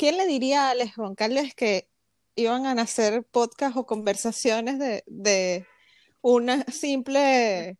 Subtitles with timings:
[0.00, 1.90] ¿quién le diría a Alex Carlos que
[2.34, 5.66] iban a nacer podcast o conversaciones de, de
[6.22, 7.76] una simple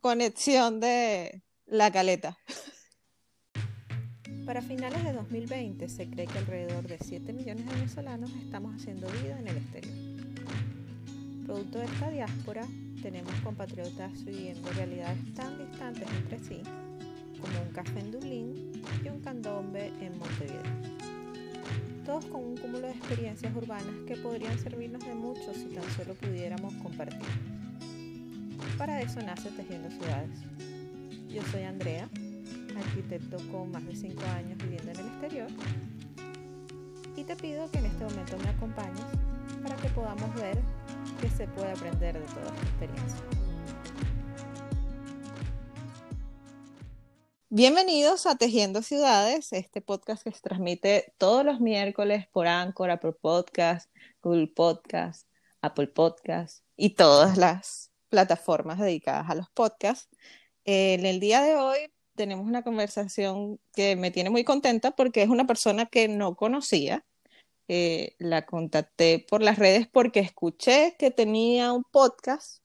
[0.00, 2.38] conexión de la caleta?
[4.46, 9.06] Para finales de 2020 se cree que alrededor de 7 millones de venezolanos estamos haciendo
[9.08, 9.94] vida en el exterior.
[11.44, 12.66] Producto de esta diáspora,
[13.02, 16.62] tenemos compatriotas viviendo realidades tan distantes entre sí
[17.38, 21.17] como un café en Dublín y un candombe en Montevideo.
[22.08, 26.14] Todos con un cúmulo de experiencias urbanas que podrían servirnos de mucho si tan solo
[26.14, 27.20] pudiéramos compartir.
[28.78, 30.38] Para eso nace Tejiendo Ciudades.
[31.28, 32.08] Yo soy Andrea,
[32.78, 35.48] arquitecto con más de 5 años viviendo en el exterior,
[37.14, 39.04] y te pido que en este momento me acompañes
[39.62, 40.58] para que podamos ver
[41.20, 43.37] qué se puede aprender de toda esta experiencia.
[47.50, 53.14] Bienvenidos a Tejiendo Ciudades, este podcast que se transmite todos los miércoles por Anchor, Apple
[53.14, 53.90] Podcast,
[54.22, 55.26] Google Podcast,
[55.62, 60.10] Apple Podcast y todas las plataformas dedicadas a los podcasts.
[60.66, 61.78] En el día de hoy
[62.16, 67.06] tenemos una conversación que me tiene muy contenta porque es una persona que no conocía.
[67.66, 72.62] Eh, la contacté por las redes porque escuché que tenía un podcast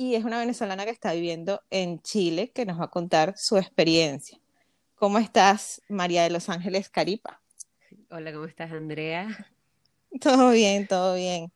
[0.00, 3.58] y es una venezolana que está viviendo en Chile que nos va a contar su
[3.58, 4.40] experiencia.
[4.94, 7.42] ¿Cómo estás, María de Los Ángeles Caripa?
[8.08, 9.28] Hola, ¿cómo estás, Andrea?
[10.22, 11.52] Todo bien, todo bien.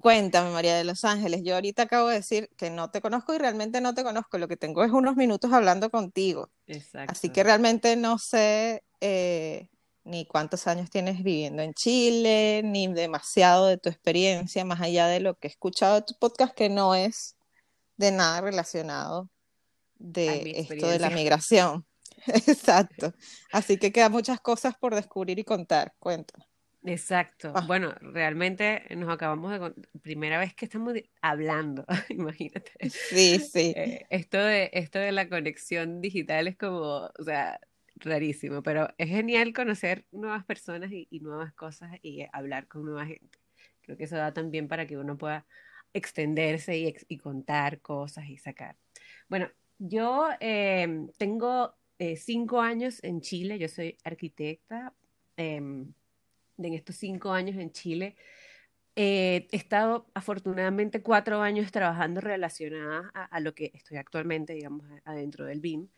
[0.00, 1.40] Cuéntame, María de Los Ángeles.
[1.42, 4.36] Yo ahorita acabo de decir que no te conozco y realmente no te conozco.
[4.36, 6.50] Lo que tengo es unos minutos hablando contigo.
[6.66, 7.10] Exacto.
[7.10, 9.70] Así que realmente no sé eh,
[10.10, 15.20] ni cuántos años tienes viviendo en Chile, ni demasiado de tu experiencia, más allá de
[15.20, 17.36] lo que he escuchado de tu podcast, que no es
[17.96, 19.30] de nada relacionado
[19.98, 21.86] de esto de la migración.
[22.26, 23.14] Exacto.
[23.52, 25.94] Así que quedan muchas cosas por descubrir y contar.
[25.98, 26.46] Cuéntanos.
[26.84, 27.52] Exacto.
[27.54, 27.64] Ah.
[27.66, 29.72] Bueno, realmente nos acabamos de...
[30.00, 32.72] Primera vez que estamos hablando, imagínate.
[32.88, 33.74] Sí, sí.
[33.76, 37.60] Eh, esto, de, esto de la conexión digital es como, o sea,
[38.04, 43.38] rarísimo, pero es genial conocer nuevas personas y, nuevas cosas y hablar con nueva gente.
[43.82, 45.46] Creo que eso da también para que uno pueda
[45.92, 46.76] extenderse
[47.08, 48.76] y, contar cosas y sacar.
[49.28, 54.94] Bueno, yo em, tengo eh, cinco años en Chile, yo soy arquitecta.
[55.36, 55.92] Em,
[56.58, 58.16] en estos cinco años en Chile,
[58.96, 65.60] he estado afortunadamente cuatro años trabajando relacionada a, lo que estoy actualmente, digamos, adentro del
[65.60, 65.88] BIM.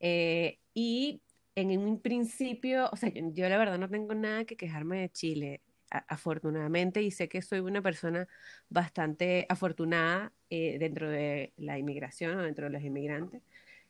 [0.00, 1.22] Eh, y
[1.54, 5.62] en un principio, o sea, yo, la verdad no tengo nada que quejarme de Chile,
[5.90, 8.28] afortunadamente, y sé que soy una persona
[8.68, 13.42] bastante afortunada eh, dentro de la inmigración o dentro de los inmigrantes,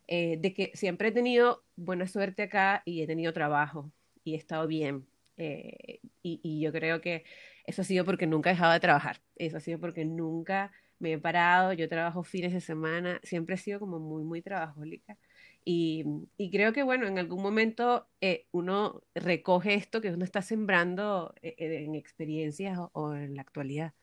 [0.09, 3.93] eh, de que siempre he tenido buena suerte acá y he tenido trabajo
[4.25, 5.07] y he estado bien.
[5.37, 7.25] Eh, y, y, yo creo que
[7.65, 11.15] eso ha sido porque nunca he dejado de trabajar, eso ha sido porque nunca me
[11.15, 15.17] he parado, yo trabajo fines de semana, siempre he sido como muy, muy trabajólica.
[15.65, 16.05] Y,
[16.37, 21.35] y, creo que, bueno, en algún momento eh, uno recoge esto que uno está sembrando
[21.43, 23.95] eh, eh, en experiencias o, en la actualidad.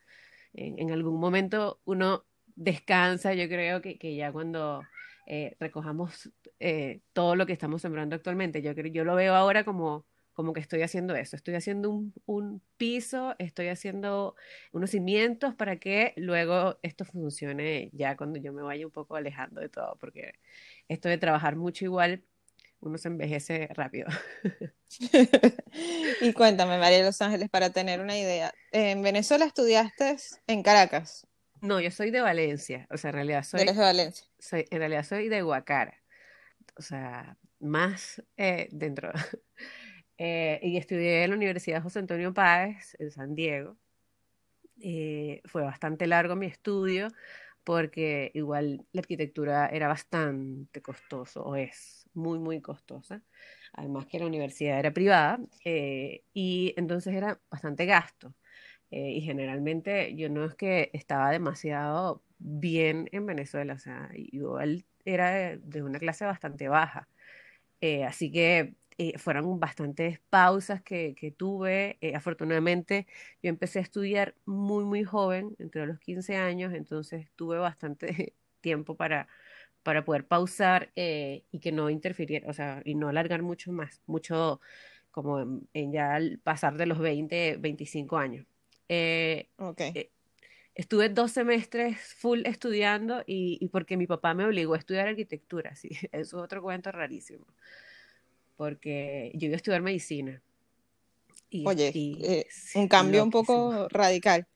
[0.54, 2.24] En, en, algún momento uno
[2.56, 4.82] descansa, yo creo que, que ya cuando
[5.60, 6.32] recojamos
[7.12, 10.06] todo lo que estamos sembrando actualmente, yo, yo lo veo ahora como
[10.38, 14.36] como que estoy haciendo eso, estoy haciendo un, un, piso, estoy haciendo
[14.70, 19.60] unos cimientos para que luego esto funcione ya cuando yo me vaya un poco alejando
[19.60, 20.34] de todo, porque
[20.86, 22.22] esto de trabajar mucho igual,
[22.78, 24.06] uno se envejece rápido.
[26.20, 31.26] y cuéntame, María de Los Ángeles, para tener una idea, ¿en Venezuela estudiaste en Caracas?
[31.62, 33.62] No, yo soy de Valencia, o sea, en realidad soy...
[33.62, 34.24] ¿Eres de Valencia?
[34.38, 36.00] Soy, en realidad soy de Guacara,
[36.76, 39.10] o sea, más eh, dentro...
[40.18, 43.76] Eh, y estudié en la Universidad José Antonio Páez en San Diego.
[44.80, 47.08] Eh, fue bastante largo mi estudio
[47.64, 53.22] porque igual la arquitectura era bastante costoso, o es muy, muy costosa.
[53.74, 58.34] Además que la universidad era privada eh, y entonces era bastante gasto.
[58.90, 65.58] y generalmente yo no es que estaba demasiado bien en Venezuela, o sea, igual era
[65.58, 67.08] de, una clase bastante baja.
[68.06, 71.98] así que eh, fueron bastantes pausas que, que tuve.
[72.00, 73.06] Eh, afortunadamente,
[73.40, 78.96] yo empecé a estudiar muy, muy joven, entre los 15 años, entonces tuve bastante tiempo
[78.96, 79.28] para,
[79.84, 84.02] para poder pausar eh, y que no interfiriera, o sea, y no alargar mucho más,
[84.06, 84.60] mucho
[85.12, 88.46] como en, ya pasar de los 20, 25 años.
[89.58, 90.10] okay.
[90.74, 95.76] Estuve dos semestres full estudiando y, y, porque mi papá me obligó a estudiar arquitectura,
[95.76, 97.46] sí, eso es otro cuento rarísimo
[98.58, 100.42] porque yo iba a estudiar medicina.
[101.48, 104.46] Y, Oye, y- eh, un cambio un poco radical.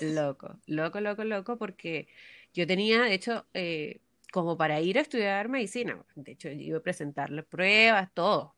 [0.00, 2.06] Loco, loco, loco, loco, porque
[2.52, 4.00] yo tenía, de hecho, eh,
[4.30, 8.54] como para ir a estudiar medicina, de hecho, yo iba a presentarle pruebas, todo.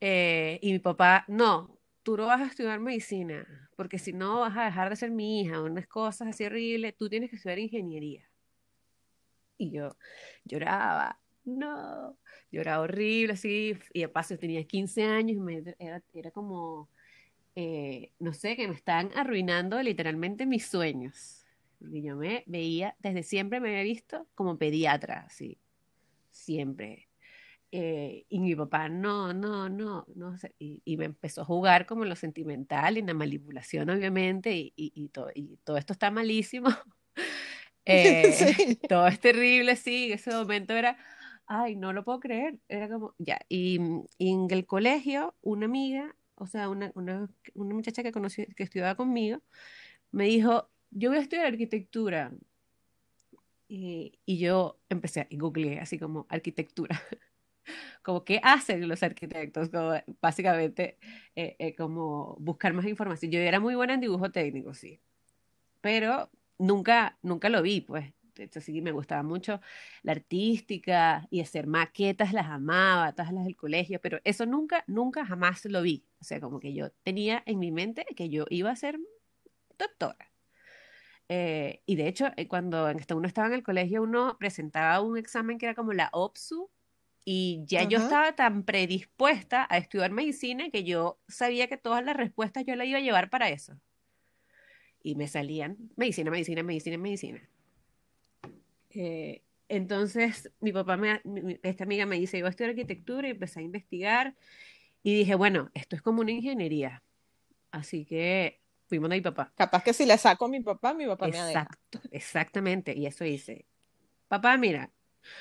[0.00, 4.56] Eh, y mi papá, no, tú no vas a estudiar medicina, porque si no vas
[4.58, 8.28] a dejar de ser mi hija, unas cosas así horribles, tú tienes que estudiar ingeniería.
[9.56, 9.96] Y yo
[10.44, 12.18] lloraba, no,
[12.56, 16.90] lloraba horrible, así, y de paso tenía 15 años, y me- era, era como
[17.54, 21.46] eh, no sé, que me están arruinando literalmente mis sueños.
[21.78, 25.58] Porque yo me veía, desde siempre me había visto como pediatra, así,
[26.30, 27.08] siempre.
[27.72, 30.54] Eh, y mi papá, no, no, no, no sé.
[30.58, 34.54] Y, y me empezó a jugar como en lo sentimental y en la manipulación, obviamente,
[34.56, 36.70] y, y, y todo, y todo esto está malísimo.
[37.86, 38.80] Eh, Sí.
[38.88, 40.98] todo es terrible, sí, en ese momento era,
[41.46, 43.78] ay, no lo puedo creer, era como, ya, y,
[44.18, 48.64] y en el colegio, una amiga, o sea, una, una, una muchacha que conocí, que
[48.64, 49.40] estudiaba conmigo,
[50.12, 52.32] me dijo, yo voy a estudiar arquitectura,
[53.68, 57.00] y, y yo empecé a googleé así como arquitectura,
[58.02, 60.98] como qué hacen los arquitectos, como básicamente
[61.36, 63.32] eh, eh, como buscar más información.
[63.32, 65.00] Yo era muy buena en dibujo técnico, sí,
[65.82, 68.14] pero nunca, nunca lo vi, pues.
[68.44, 69.60] Hecho, sí me gustaba mucho
[70.02, 75.24] la artística y hacer maquetas, las amaba, todas las del colegio, pero eso nunca, nunca
[75.26, 76.04] jamás lo vi.
[76.20, 78.98] O sea, como que yo tenía en mi mente que yo iba a ser
[79.78, 80.30] doctora.
[81.28, 85.16] Eh, y de hecho, eh, cuando en- uno estaba en el colegio, uno presentaba un
[85.18, 86.70] examen que era como la OPSU,
[87.28, 92.16] y ya yo estaba tan predispuesta a estudiar medicina que yo sabía que todas las
[92.16, 93.74] respuestas yo las iba a llevar para eso.
[95.02, 97.40] Y me salían medicina, medicina, medicina, medicina.
[98.96, 103.32] Eh, entonces, mi papá, me, mi- esta amiga me dice, yo a estudiar arquitectura y
[103.32, 104.36] empecé a investigar
[105.02, 107.04] y dije, bueno, esto es como una ingeniería.
[107.70, 109.52] Así que fuimos de mi papá.
[109.56, 111.66] Capaz que si le saco a mi papá, mi papá me deja.
[111.68, 112.94] Exacto, exactamente.
[112.96, 113.66] Y eso hice.
[114.28, 114.92] Papá, mira,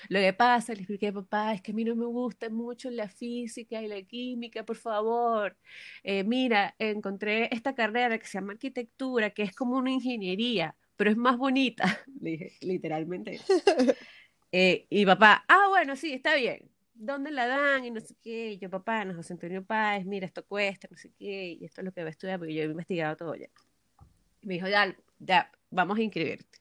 [0.09, 3.09] lo que pasa, le expliqué, papá, es que a mí no me gusta mucho la
[3.09, 5.57] física y la química, por favor.
[6.03, 11.09] Eh, mira, encontré esta carrera que se llama arquitectura, que es como una ingeniería, pero
[11.11, 11.83] es más bonita.
[12.21, 13.39] Le dije, literalmente.
[14.57, 16.69] Eh, y papá, ah, bueno, sí, está bien.
[16.93, 17.83] ¿Dónde la dan?
[17.83, 18.53] Y no sé qué.
[18.53, 21.81] Y yo, papá, no, José Antonio Páez, mira, esto cuesta, no sé qué, y esto
[21.81, 23.49] es lo que voy a estudiar, porque yo he investigado todo ya.
[24.41, 26.59] Y me dijo, ya, ya, vamos a inscribirte.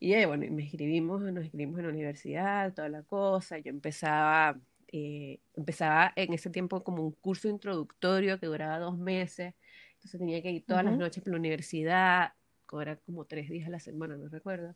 [0.00, 3.58] Y ya, bueno, me inscribimos, nos inscribimos en la universidad, toda la cosa.
[3.58, 4.58] Yo empezaba,
[4.88, 9.54] eh, empezaba en ese tiempo como un curso introductorio que duraba dos meses.
[9.94, 11.02] Entonces tenía que ir todas las Ujú.
[11.02, 12.32] noches por la universidad,
[12.80, 14.74] era como tres días a la semana, no recuerdo.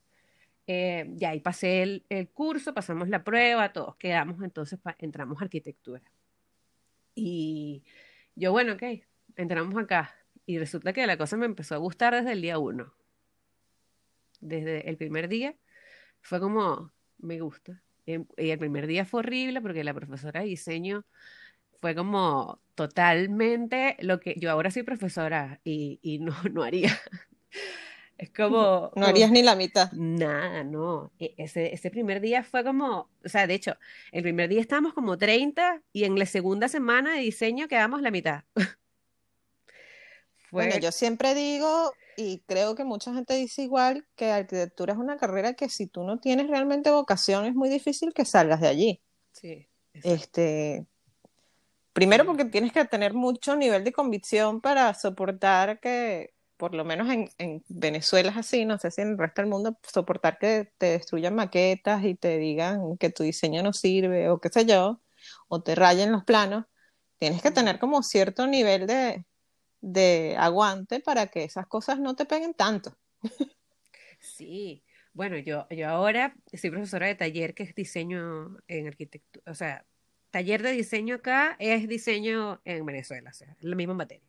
[0.66, 6.02] Eh, y pasé el, el curso, pasamos la prueba, todos quedamos, entonces entramos a arquitectura.
[7.14, 7.84] Y
[8.34, 8.82] yo, bueno, ok,
[9.36, 10.14] entramos acá.
[10.46, 12.94] Y resulta que la cosa me empezó a gustar desde el día uno.
[14.40, 15.56] Desde el primer día
[16.20, 17.82] fue como, me gusta.
[18.06, 21.04] Y y el primer día fue horrible porque la profesora de diseño
[21.80, 26.90] fue como totalmente lo que yo ahora soy profesora y, y no, no haría.
[28.18, 29.92] Es como, No como- harías ni la mitad.
[29.92, 31.12] Nada, no.
[31.18, 33.76] E- Ese, ese primer día fue como, o sea, de hecho,
[34.10, 38.10] el primer día estábamos como 30 y en la segunda semana de diseño quedamos la
[38.10, 38.44] mitad.
[40.50, 44.98] Fue, Bueno, yo siempre digo, y creo que mucha gente dice igual, que arquitectura es
[44.98, 48.68] una carrera que si tú no tienes realmente vocación es muy difícil que salgas de
[48.68, 49.02] allí.
[49.32, 50.14] sí, exacto.
[50.14, 50.86] Este,
[51.92, 57.10] primero porque tienes que tener mucho nivel de convicción para soportar que, por lo menos
[57.10, 60.72] en, en Venezuela es así, no sé si en el resto del mundo, soportar que
[60.78, 65.02] te destruyan maquetas y te digan que tu diseño no sirve o qué sé yo,
[65.48, 66.64] o te rayen los planos.
[67.18, 69.24] Tienes que tener como cierto nivel de,
[69.80, 72.96] de aguante para que esas cosas no te peguen tanto.
[74.18, 74.82] Sí,
[75.12, 79.86] bueno, yo, yo ahora soy profesora de taller que es diseño en arquitectura, o sea,
[80.36, 84.26] taller de diseño acá es diseño en Venezuela, o sea, es la misma materia.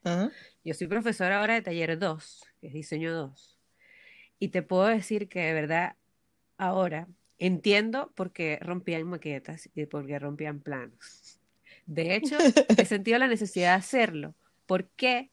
[0.63, 3.57] Yo soy profesora ahora de taller 2, que es diseño 2,
[4.39, 5.95] y te puedo decir que de verdad
[6.57, 7.09] ahora
[7.39, 11.39] entiendo por qué rompían maquetas y por qué rompían planos.
[11.85, 12.37] De hecho,
[12.77, 14.33] he sentido la necesidad de hacerlo.
[14.65, 15.29] ¿Por qué?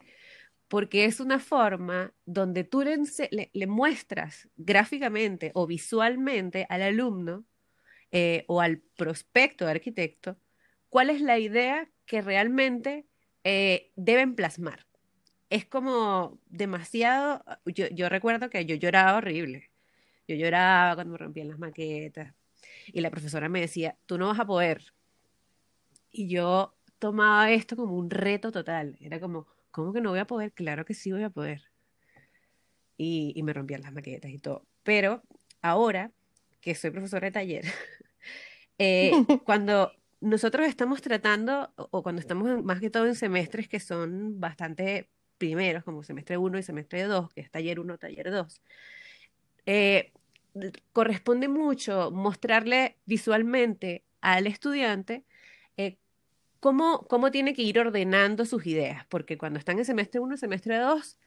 [0.66, 6.83] Porque es una forma donde tú le, ense- le- le muestras gráficamente o visualmente al
[6.83, 7.45] alumno
[8.11, 10.37] eh, o al prospecto de arquitecto
[10.94, 13.04] cuál es la idea que realmente
[13.42, 14.86] eh, deben plasmar.
[15.50, 19.72] Es como demasiado, yo, yo recuerdo que yo lloraba horrible.
[20.28, 22.32] Yo lloraba cuando me rompían las maquetas
[22.86, 24.84] y la profesora me decía, tú no vas a poder.
[26.12, 28.96] Y yo tomaba esto como un reto total.
[29.00, 30.52] Era como, ¿cómo que no voy a poder?
[30.52, 31.72] Claro que sí voy a poder.
[32.96, 34.64] Y, y me rompían las maquetas y todo.
[34.84, 35.24] Pero
[35.60, 36.12] ahora
[36.60, 37.64] que soy profesora de taller,
[38.78, 39.10] eh,
[39.44, 39.90] cuando
[40.25, 45.85] nosotros estamos tratando, o cuando estamos más que todo en semestres que son bastante primeros,
[45.85, 48.62] como semestre 1 y semestre 2, que es taller 1, taller 2,
[49.66, 50.12] eh,
[50.93, 55.25] corresponde mucho mostrarle visualmente al estudiante
[55.76, 55.99] eh,
[56.61, 60.78] cómo, cómo tiene que ir ordenando sus ideas, porque cuando están en semestre 1, semestre
[60.78, 61.19] 2,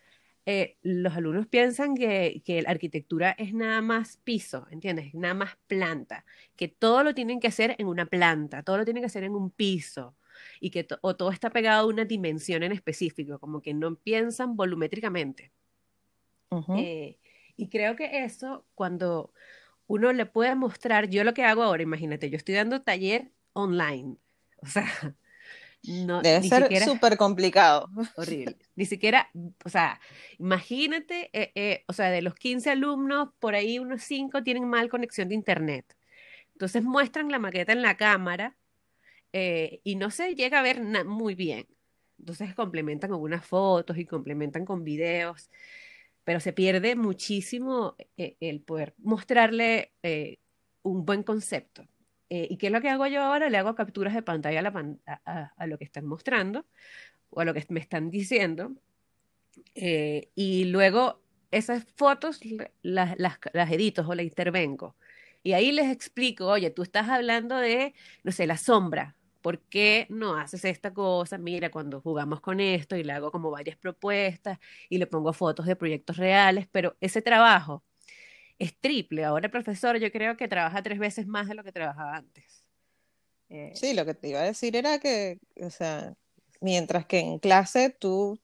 [0.50, 5.14] eh, los alumnos piensan que, que, la arquitectura es nada más piso, ¿entiendes?
[5.14, 6.24] Nada más planta,
[6.56, 9.36] que todo lo tienen que hacer en una planta, todo lo tienen que hacer en
[9.36, 10.16] un piso
[10.62, 14.56] y que o todo está pegado a una dimensión en específico, como que no piensan
[14.56, 15.52] volumétricamente.
[16.78, 17.18] eh,
[17.58, 19.34] y creo que eso, cuando
[19.88, 24.16] uno le puede mostrar, yo lo que hago ahora, imagínate, yo estoy dando taller online,
[24.62, 24.88] o sea,
[25.88, 27.90] no, Debe ser siquiera- súper complicado.
[28.16, 28.58] Horrible.
[28.76, 29.30] Ni siquiera,
[29.64, 30.00] o sea,
[30.38, 34.90] imagínate, eh, eh, o sea, de los 15 alumnos, por ahí unos 5 tienen mal
[34.90, 35.96] conexión de internet.
[36.54, 38.58] Entonces muestran la maqueta en la cámara
[39.34, 41.68] eh, y no se llega a ver muy bien.
[42.20, 45.50] Entonces complementan con unas fotos y complementan con videos,
[46.24, 49.94] pero se pierde muchísimo el poder mostrarle
[50.82, 51.88] un buen concepto.
[52.30, 53.50] Eh, ¿y qué es lo que hago yo ahora?
[53.50, 54.60] Le hago capturas de pantalla
[55.26, 56.66] a, lo que están mostrando
[57.30, 58.74] o a lo que me están diciendo.
[59.76, 62.40] eh, y luego esas fotos
[62.82, 64.96] las, las, las edito o las intervengo.
[65.44, 67.94] Y ahí les explico, oye, tú estás hablando de,
[68.24, 69.16] no sé, la sombra.
[69.42, 71.38] ¿Por qué no haces esta cosa?
[71.38, 75.66] Mira, cuando jugamos con esto y le hago como varias propuestas y le pongo fotos
[75.66, 77.84] de proyectos reales, pero ese trabajo
[78.60, 79.26] es triple.
[79.26, 82.66] Ahora el profesor yo creo que trabaja tres veces más de lo que trabajaba antes.
[83.50, 86.14] Eh, Sí, lo que te iba a decir era que, o sea,
[86.62, 88.40] mientras que en clase tú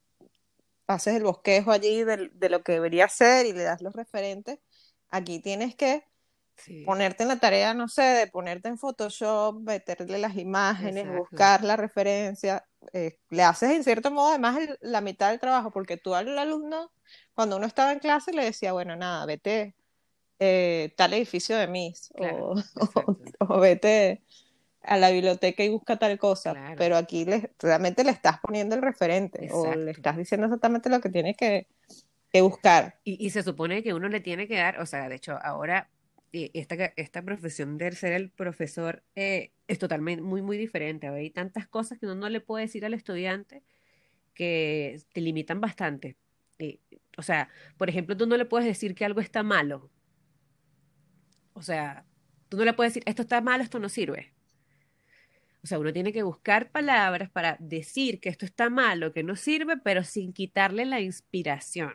[0.88, 4.60] haces el bosquejo allí de, de lo que debería ser y le das los referentes,
[5.10, 6.04] aquí tienes que
[6.58, 11.38] sí, ponerte en la tarea, no sé, de ponerte en Photoshop, meterle las imágenes, Exacto.
[11.38, 15.72] buscar la referencia, eh, le haces en cierto modo además el- la mitad del trabajo,
[15.72, 16.92] porque tú al alumno,
[17.34, 19.76] cuando uno estaba en clase, le decía, bueno, nada, vete
[20.46, 23.14] eh, tal edificio de Miss, Claro, o, exacto.
[23.40, 24.22] o vete
[24.82, 26.76] a la biblioteca y busca tal cosa, Claro.
[26.78, 29.90] pero aquí le- realmente le estás poniendo el referente, o le Exacto.
[29.92, 31.68] estás diciendo exactamente lo que tienes que,
[32.32, 33.00] que buscar.
[33.06, 35.90] Y, y se supone que uno le tiene que dar, o sea, de hecho, ahora
[36.34, 41.08] eh, esta, esta profesión de ser el profesor eh, es totalmente muy, muy diferente.
[41.08, 43.62] Hay tantas cosas que uno no le puede decir al estudiante
[44.34, 46.18] que te limitan bastante.
[46.60, 46.80] Eh,
[47.18, 49.90] o sea, por ejemplo, tú no le puedes decir que algo está malo.
[51.64, 52.04] O sea,
[52.50, 54.34] tú no le puedes decir, esto está malo, esto no sirve.
[55.64, 59.38] O sea, uno tiene que buscar palabras para decir que esto está malo, que no
[59.38, 61.94] sirve, pero sin quitarle la inspiración.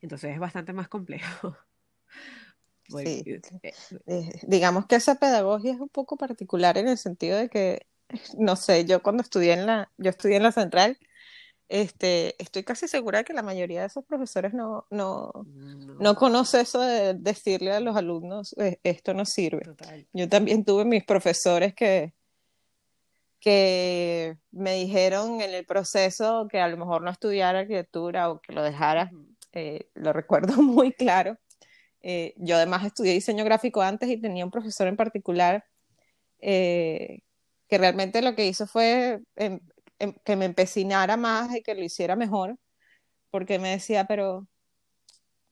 [0.00, 1.54] Entonces es bastante más complejo.
[2.88, 3.24] Sí.
[3.50, 3.74] Porque, eh,
[4.06, 7.84] Eh, digamos que esa pedagogía es un poco particular en el sentido de que,
[8.38, 10.96] no sé, yo cuando estudié en la, yo estudié en la central,
[11.68, 16.60] este, estoy casi segura que la mayoría de esos profesores no, no, no, no conoce
[16.60, 19.62] eso de decirle a los alumnos, "Eh, esto no sirve.
[19.62, 20.06] total.
[20.12, 22.14] Yo también tuve mis profesores que,
[23.40, 28.52] que me dijeron en el proceso que a lo mejor no estudiara arquitectura o que
[28.52, 29.10] lo dejara,
[29.52, 31.38] eh, lo recuerdo muy claro.
[32.00, 35.64] Eh, yo además estudié diseño gráfico antes y tenía un profesor en particular
[36.40, 37.20] eh,
[37.68, 39.60] que realmente lo que hizo fue em-
[40.24, 42.58] que me empecinara más y que lo hiciera mejor,
[43.30, 44.46] porque me decía, pero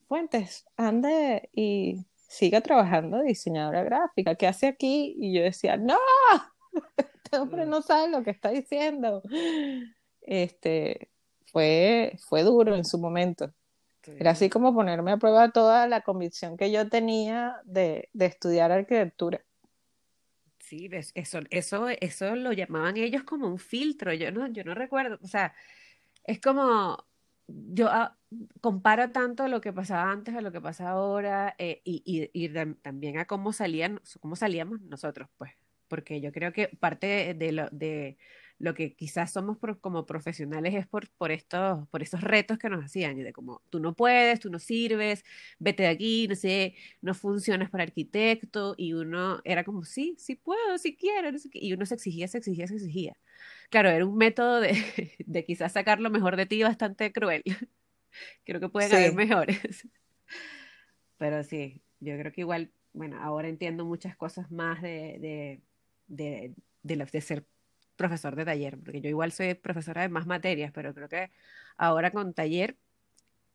[0.08, 5.14] Fuentes, ande y siga trabajando de diseñadora gráfica, ¿qué hace aquí?
[5.18, 5.98] Y yo decía, no,
[6.96, 9.22] este hombre no sabe lo que está diciendo.
[10.20, 11.08] Este,
[11.46, 13.52] fue, fue duro en su momento.
[14.06, 18.70] Era así como ponerme a prueba toda la convicción que yo tenía de, de estudiar
[18.70, 19.42] arquitectura.
[20.76, 24.12] Sí, eso, eso, eso lo llamaban ellos como un filtro.
[24.12, 25.19] Yo no, yo no recuerdo.
[25.23, 25.54] O sea,
[26.25, 27.07] es como
[27.47, 28.19] yo ah,
[28.61, 32.49] comparo tanto lo que pasaba antes a lo que pasa ahora eh, y, y- y
[32.50, 35.52] tam- también a cómo salían, cómo salíamos nosotros, pues.
[35.88, 38.19] Porque yo creo que parte de lo, de
[38.58, 42.84] lo que quizás somos como profesionales es por, por estos, por estos retos que nos
[42.84, 45.25] hacían, de como tú no puedes, tú no sirves,
[45.58, 50.37] vete de aquí, no sé, no funcionas para arquitecto, y uno era como, sí, sí
[50.37, 53.16] puedo, sí quiero, no sé qué, y uno se exigía, se exigía, se exigía.
[53.70, 54.73] Claro, era un método de,
[55.26, 57.42] de quizás sacar lo mejor de ti bastante cruel.
[58.44, 59.16] Creo que pueden haber Sí.
[59.16, 59.88] mejores.
[61.18, 65.62] Pero sí, yo creo que igual, bueno, ahora entiendo muchas cosas más de, de,
[66.06, 67.46] de, de, la- de ser
[67.96, 71.30] profesor de taller, porque yo igual soy profesora de más materias, pero creo que
[71.76, 72.76] ahora con taller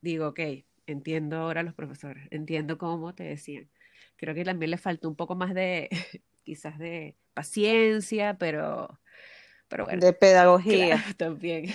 [0.01, 0.39] digo, ok,
[0.88, 3.69] entiendo ahora a los profesores, entiendo cómo te decían.
[4.15, 5.89] Creo que también les faltó un poco más de,
[6.43, 9.00] quizás de paciencia, pero,
[9.67, 10.05] pero bueno.
[10.05, 10.96] De pedagogía.
[10.96, 11.65] Claro, también.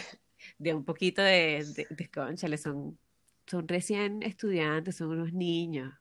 [0.59, 2.99] De un poquito de, de, de cónchale, son,
[3.47, 5.93] son recién estudiantes, son unos niños.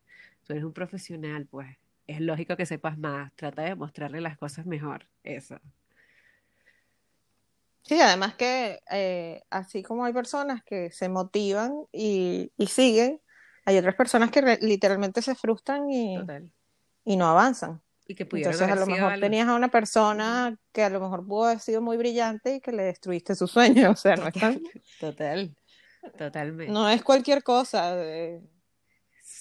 [0.45, 1.77] Tú eres un profesional, pues
[2.07, 3.33] es lógico que sepas más.
[3.35, 5.07] Trata de mostrarle las cosas mejor.
[5.23, 5.59] Eso.
[7.83, 13.21] Sí, además que eh, así como hay personas que se motivan y, y siguen,
[13.65, 16.17] hay otras personas que re- literalmente se frustran y,
[17.03, 17.81] y no avanzan.
[18.07, 19.25] Y que pudieron Entonces a lo mejor algo.
[19.25, 22.71] tenías a una persona que a lo mejor pudo haber sido muy brillante y que
[22.71, 23.91] le destruiste su sueño.
[23.93, 24.61] O sea, no es tan-
[24.99, 25.55] Total.
[26.17, 26.71] Totalmente.
[26.71, 27.93] no es cualquier cosa.
[27.95, 28.41] eh,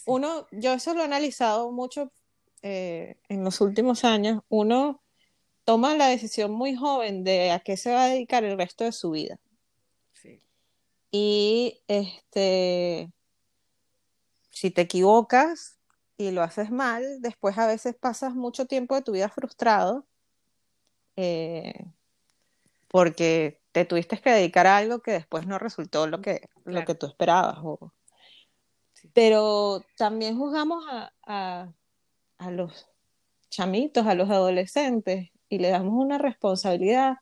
[0.07, 2.13] uno, yo eso lo he analizado mucho
[2.63, 4.43] eh, en los últimos años.
[4.49, 5.02] Uno
[5.65, 8.93] toma la decisión muy joven de a qué se va a dedicar el resto de
[8.93, 9.39] su vida.
[10.13, 10.43] Sí.
[11.11, 13.11] Y este,
[14.51, 15.79] si te equivocas
[16.17, 20.07] y lo haces mal, después a veces pasas mucho tiempo de tu vida frustrado
[21.17, 21.87] eh,
[22.89, 26.95] porque te tuviste que dedicar a algo que después no resultó lo que, lo que
[26.95, 27.59] tú esperabas.
[27.63, 27.93] o-
[28.95, 29.11] Sí.
[29.15, 31.73] Pero también juzgamos a, a-
[32.39, 32.87] a los
[33.51, 37.19] chamitos, a los adolescentes, y le damos una responsabilidad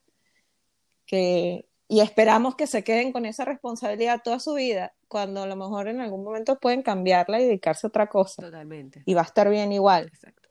[1.04, 5.56] que, y esperamos que se queden con esa responsabilidad toda su vida, cuando a lo
[5.56, 9.02] mejor en algún momento pueden cambiarla y dedicarse a otra cosa, Totalmente.
[9.04, 10.06] y va a estar bien igual.
[10.06, 10.48] Exacto.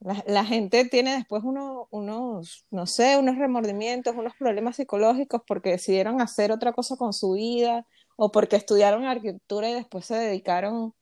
[0.00, 5.72] La, la gente tiene después uno- unos, no sé, unos remordimientos, unos problemas psicológicos porque
[5.72, 7.84] decidieron hacer otra cosa con su vida
[8.16, 10.94] o porque estudiaron arquitectura y después se dedicaron,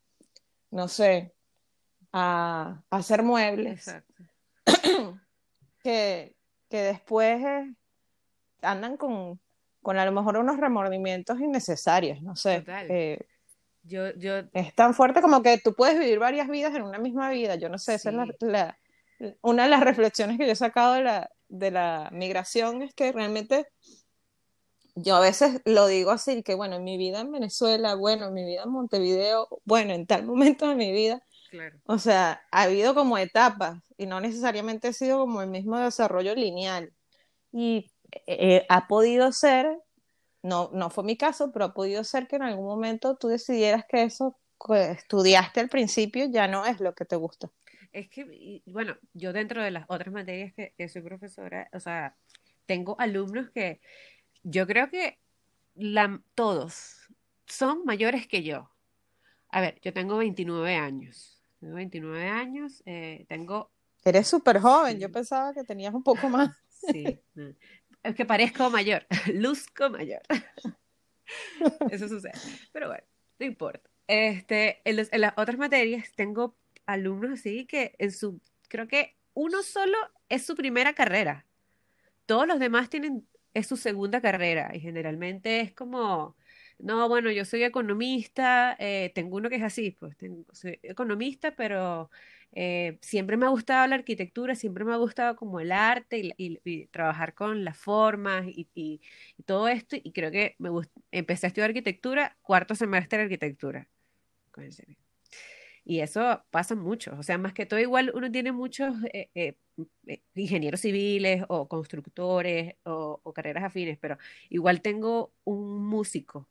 [0.72, 1.32] no sé,
[2.12, 4.24] a, a hacer muebles, Exacto.
[5.86, 6.34] que,
[6.68, 7.74] que después eh,
[8.62, 9.40] andan con,
[9.82, 12.60] con a lo mejor unos remordimientos innecesarios, no sé.
[12.60, 12.86] Total.
[12.90, 13.18] Eh,
[13.84, 17.30] Yo, yo, es tan fuerte como que tú puedes vivir varias vidas en una misma
[17.30, 17.56] vida.
[17.56, 18.32] Yo no sé, esa es la, Sí.
[18.40, 18.78] la-
[19.42, 23.12] una de las reflexiones que yo he sacado de la, de la migración, es que
[23.12, 23.66] realmente
[24.94, 28.34] yo a veces lo digo así, que bueno, en mi vida en Venezuela, bueno, en
[28.34, 31.22] mi vida en Montevideo, bueno, en tal momento de mi vida,
[31.56, 31.80] claro.
[31.86, 36.34] o sea, ha habido como etapas y no necesariamente ha sido como el mismo desarrollo
[36.34, 36.92] lineal.
[37.52, 37.92] Y
[38.26, 39.66] eh, ha podido ser,
[40.42, 43.84] no, no fue mi caso, pero ha podido ser que en algún momento tú decidieras
[43.88, 47.50] que eso que estudiaste al principio ya no es lo que te gusta.
[47.92, 51.80] Es que, y- bueno, yo dentro de las otras materias que, que soy profesora, o
[51.80, 52.16] sea,
[52.66, 53.80] tengo alumnos que
[54.44, 55.18] yo creo que
[55.74, 56.96] la, todos
[57.46, 58.70] son mayores que yo.
[59.50, 61.35] A ver, yo tengo 29 años.
[61.60, 63.70] Tengo 29 años, eh, tengo,
[64.04, 66.56] Eres súper joven, yo pensaba que tenías un poco más.
[66.68, 67.54] sí, no,
[68.02, 70.22] es que parezco mayor, luzco mayor.
[71.90, 72.32] Eso sucede.
[72.72, 73.04] Pero bueno,
[73.38, 73.90] no importa.
[74.06, 79.16] Este, en, los- en las otras materias tengo alumnos así que en su, creo que
[79.34, 79.96] uno solo
[80.28, 81.44] es su primera carrera.
[82.26, 86.36] Todos los demás tienen, es su segunda carrera y generalmente es como,
[86.78, 91.54] no, bueno, yo soy economista, eh, tengo uno que es así, pues tengo, soy economista,
[91.56, 92.10] pero
[92.52, 96.86] eh, siempre me ha gustado la arquitectura, siempre me ha gustado como el arte y,
[96.88, 99.00] trabajar con las formas y,
[99.46, 100.70] todo esto y creo que me
[101.12, 103.88] empecé a estudiar arquitectura, cuarto semestre de arquitectura.
[105.84, 109.56] Y eso pasa mucho, o sea, más que todo igual uno tiene muchos eh,
[110.34, 114.18] ingenieros civiles o constructores o carreras afines, pero
[114.50, 116.48] igual tengo un músico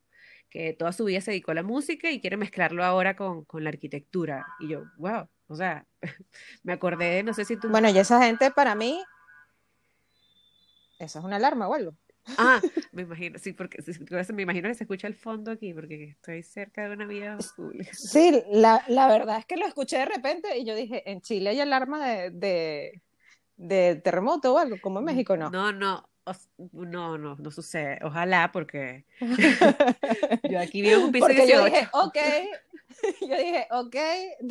[0.55, 3.65] que toda su vida se dedicó a la música y quiere mezclarlo ahora con, con
[3.65, 4.47] la arquitectura.
[4.61, 5.85] Y yo, wow, o sea,
[6.63, 7.67] me acordé, no sé si tú...
[7.67, 9.03] Bueno, y esa gente para mí,
[10.97, 11.93] eso es una alarma o algo.
[12.37, 12.61] Ah,
[12.93, 13.83] me imagino, sí, porque
[14.33, 17.91] me imagino que se escucha el fondo aquí, porque estoy cerca de una vía pública.
[17.93, 21.49] Sí, la, la verdad es que lo escuché de repente y yo dije, en Chile
[21.49, 23.01] hay alarma de, de,
[23.57, 25.49] de terremoto o algo, como en México no.
[25.49, 26.09] No, no,
[26.71, 27.99] no, no, no sucede.
[28.03, 29.05] Ojalá, porque
[30.49, 31.65] yo aquí vivo en un piso Porque yo 18.
[31.65, 32.17] dije, ok,
[33.21, 33.95] yo dije, ok,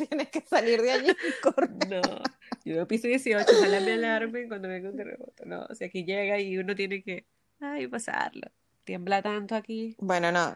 [0.07, 1.69] tienes que salir de allí, corre.
[1.89, 2.21] No, yo
[2.63, 5.45] vivo en piso 18, ojalá me alarmen cuando venga un terremoto.
[5.45, 7.25] No, si aquí llega y uno tiene que,
[7.59, 8.49] ay, pasarlo.
[8.83, 9.95] Tiembla tanto aquí.
[9.99, 10.55] Bueno, no,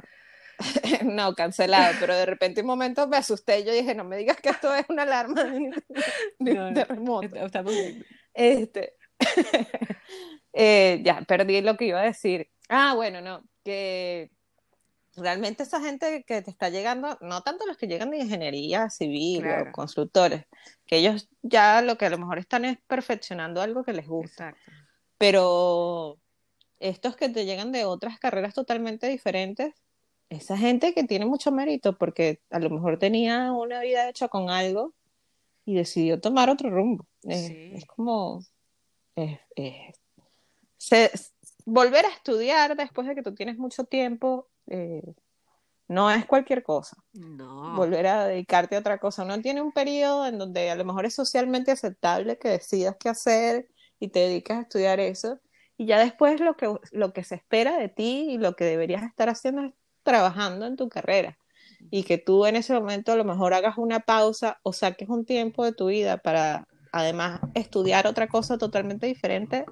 [1.04, 4.50] no, cancelado, pero de repente un momento me asusté yo dije, no me digas que
[4.50, 5.72] esto es una alarma de,
[6.40, 7.36] de no, terremoto.
[7.36, 8.06] Estamos bien.
[8.34, 8.94] Este,
[10.54, 12.50] eh, ya, perdí lo que iba a decir.
[12.70, 14.32] Ah, bueno, no, que
[15.16, 19.42] realmente esa gente que te está llegando, no tanto los que llegan de ingeniería civil
[19.42, 19.70] Claro.
[19.70, 20.46] o constructores,
[20.86, 24.50] que ellos ya lo que a lo mejor están es perfeccionando algo que les gusta.
[24.50, 24.72] Exacto.
[25.18, 26.20] Pero
[26.80, 29.74] estos que te llegan de otras carreras totalmente diferentes,
[30.30, 34.50] esa gente que tiene mucho mérito porque a lo mejor tenía una vida hecha con
[34.50, 34.94] algo
[35.66, 37.06] y decidió tomar otro rumbo.
[37.24, 37.72] Es, Sí.
[37.76, 38.40] es como
[39.16, 39.99] es- es-
[40.80, 41.12] se-
[41.66, 45.04] volver a estudiar después de que tú tienes mucho tiempo eh,
[45.88, 46.98] no es cualquier cosa.
[47.14, 47.76] No.
[47.76, 49.24] Volver a dedicarte a otra cosa.
[49.24, 53.10] Uno tiene un periodo en donde a lo mejor es socialmente aceptable que decidas qué
[53.10, 53.68] hacer
[54.00, 55.40] y te dedicas a estudiar eso.
[55.78, 59.04] Y ya después lo que, lo que se espera de ti y lo que deberías
[59.04, 61.38] estar haciendo es trabajando en tu carrera.
[61.90, 65.26] Y que tú en ese momento a lo mejor hagas una pausa o saques un
[65.26, 69.66] tiempo de tu vida para además estudiar otra cosa totalmente diferente,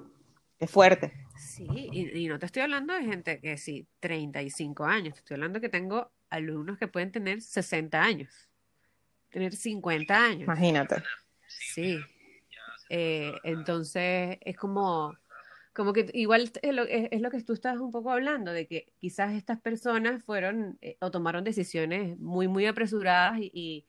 [0.60, 1.14] es fuerte.
[1.38, 5.36] Sí, y, y no te estoy hablando de gente que sí, 35 años, te estoy
[5.36, 8.50] hablando que tengo alumnos que pueden tener 60 años,
[9.30, 10.44] tener 50 años.
[10.44, 11.04] Imagínate.
[11.48, 12.00] Sí.
[12.90, 15.16] Eh, entonces es como,
[15.74, 18.68] como que igual es lo, es, es lo que tú estabas un poco hablando, de
[18.68, 23.86] que quizás estas personas fueron eh, o tomaron decisiones muy, muy apresuradas y, y,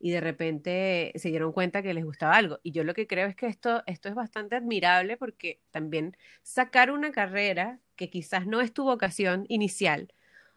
[0.00, 2.58] y de repente se dieron cuenta que les gustaba algo.
[2.62, 6.90] Y yo lo que creo es que esto, esto es bastante admirable porque también sacar
[6.90, 10.12] una carrera que quizás no es tu vocación inicial,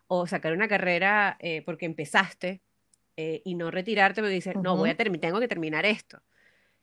[0.08, 2.62] o sacar una carrera eh, porque empezaste
[3.18, 6.22] eh, y no retirarte porque dices, no, voy a tengo que terminar esto.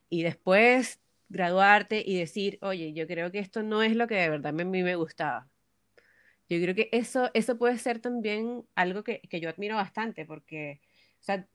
[0.09, 4.29] Y después graduarte y decir, oye, yo creo que esto no es lo que de
[4.29, 5.49] verdad a mí me gustaba.
[6.49, 10.81] Yo creo que eso, eso puede ser también algo que, que yo admiro bastante, porque,
[11.20, 11.46] o sea,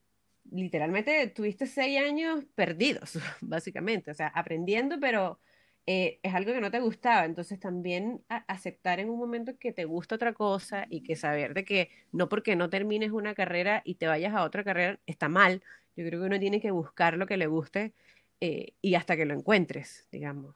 [0.52, 5.40] literalmente tuviste seis años perdidos, básicamente, o sea, aprendiendo, pero
[5.88, 7.26] eh, es algo que no te gustaba.
[7.26, 11.64] Entonces también aceptar en un momento que te gusta otra cosa y que saber de
[11.66, 15.62] que no porque no termines una carrera y te vayas a otra carrera está mal.
[15.96, 17.94] Yo creo que uno tiene que buscar lo que le guste
[18.42, 20.56] eh, y hasta que lo encuentres, digamos.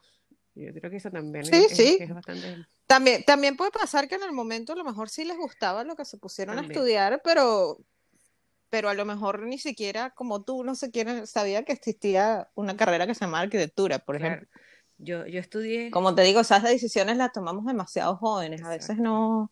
[0.54, 1.98] Yo creo que eso también Sí, es, sí.
[2.00, 2.66] es bastante...
[2.86, 5.94] También, también puede pasar que en el momento a lo mejor sí les gustaba lo
[5.94, 7.78] que se pusieron a estudiar, pero,
[8.70, 13.06] pero a lo mejor ni siquiera como tú no siquiera sabía que existía una carrera
[13.06, 14.34] que se llama arquitectura, por Claro.
[14.36, 14.60] ejemplo.
[14.98, 15.90] Yo, yo estudié...
[15.90, 19.50] Como te digo, esas decisiones las tomamos demasiado jóvenes, a veces no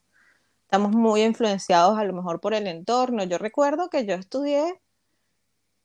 [0.63, 3.25] estamos muy influenciados a lo mejor por el entorno.
[3.25, 4.81] Yo recuerdo que yo estudié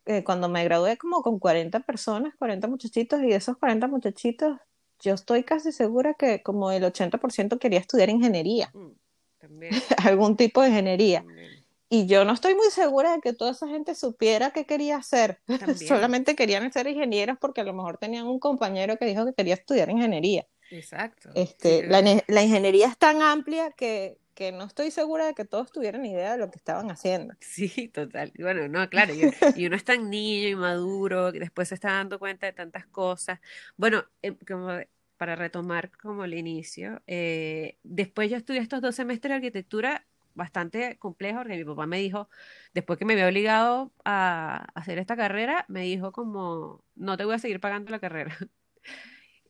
[0.05, 4.57] eh, cuando me gradué como con 40 personas, 40 muchachitos, y de esos 40 muchachitos,
[4.99, 8.91] yo estoy casi segura que como el 80% quería estudiar ingeniería, Mm,
[9.39, 9.71] también,
[10.05, 11.19] algún tipo de ingeniería.
[11.21, 11.52] también.
[11.93, 15.39] Y yo no estoy muy segura de que toda esa gente supiera qué quería hacer.
[15.87, 19.53] Solamente querían ser ingenieros porque a lo mejor tenían un compañero que dijo que quería
[19.53, 20.47] estudiar ingeniería.
[20.71, 21.29] Exacto.
[21.35, 21.87] Este, Sí,
[22.27, 26.31] la, ingeniería es tan amplia que, que no estoy segura de que todos tuvieran idea
[26.31, 27.35] de lo que estaban haciendo.
[27.41, 28.31] Sí, total.
[28.33, 31.75] Y Bueno, no, claro, y, y uno es tan niño y maduro, que después se
[31.75, 33.39] está dando cuenta de tantas cosas.
[33.77, 34.79] Bueno, eh, como
[35.17, 40.97] para retomar como el inicio, eh, después yo estudié estos dos semestres de arquitectura bastante
[40.97, 42.29] complejos, porque mi papá me dijo,
[42.73, 47.35] después que me había obligado a hacer esta carrera, me dijo como, no te voy
[47.35, 48.37] a seguir pagando la carrera.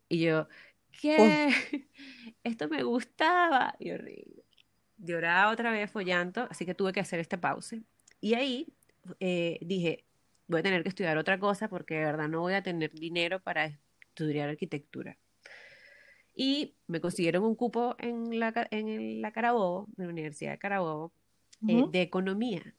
[0.09, 0.47] Y yo,
[1.01, 1.49] ¿qué?
[2.43, 3.75] Esto me gustaba.
[3.79, 4.43] Y horrible.
[4.97, 7.81] Lloraba otra vez, fue llanto, así que tuve que hacer este pause.
[8.21, 8.75] Y ahí
[9.19, 10.05] eh, dije,
[10.47, 13.41] voy a tener que estudiar otra cosa porque de verdad no voy a tener dinero
[13.41, 15.17] para estudiar arquitectura.
[16.35, 21.13] Y me consiguieron un cupo en la, en la Carabobo, en la Universidad de Carabobo,
[21.67, 21.91] eh, Ujú.
[21.91, 22.75] de economía.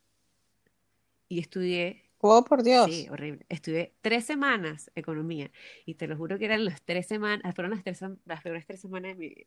[1.29, 2.87] Y estudié Oh, por Dios.
[2.87, 3.45] Sí, horrible.
[3.51, 5.51] Estudié tres semanas economía
[5.85, 8.81] y te lo juro que eran las tres semanas, fueron las, tres, las peores tres
[8.81, 9.47] semanas de mi vida.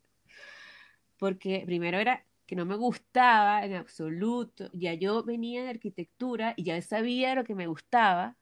[1.17, 6.65] Porque primero era que no me gustaba en absoluto, ya yo venía de arquitectura y
[6.65, 8.37] ya sabía lo que me gustaba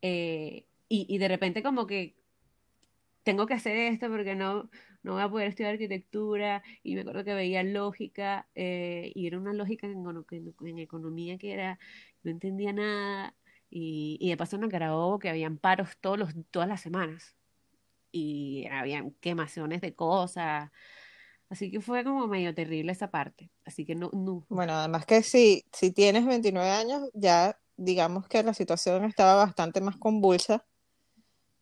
[0.00, 2.16] eh, y, y de repente como que
[3.24, 4.70] tengo que hacer esto porque no,
[5.06, 9.38] no voy a poder estudiar arquitectura y me acuerdo que veía lógica eh, y era
[9.38, 10.04] una lógica en,
[10.60, 11.78] en- economía que era,
[12.24, 13.34] no entendía nada
[13.70, 17.36] y, de paso en Carabobo que habían paros todos los, todas las semanas
[18.10, 20.70] y habían quemaciones de cosas,
[21.50, 24.10] así que fue como medio terrible esa parte, así que no,
[24.48, 29.80] Bueno, además que si, si tienes 29 años, ya digamos que la situación estaba bastante
[29.80, 30.64] más convulsa,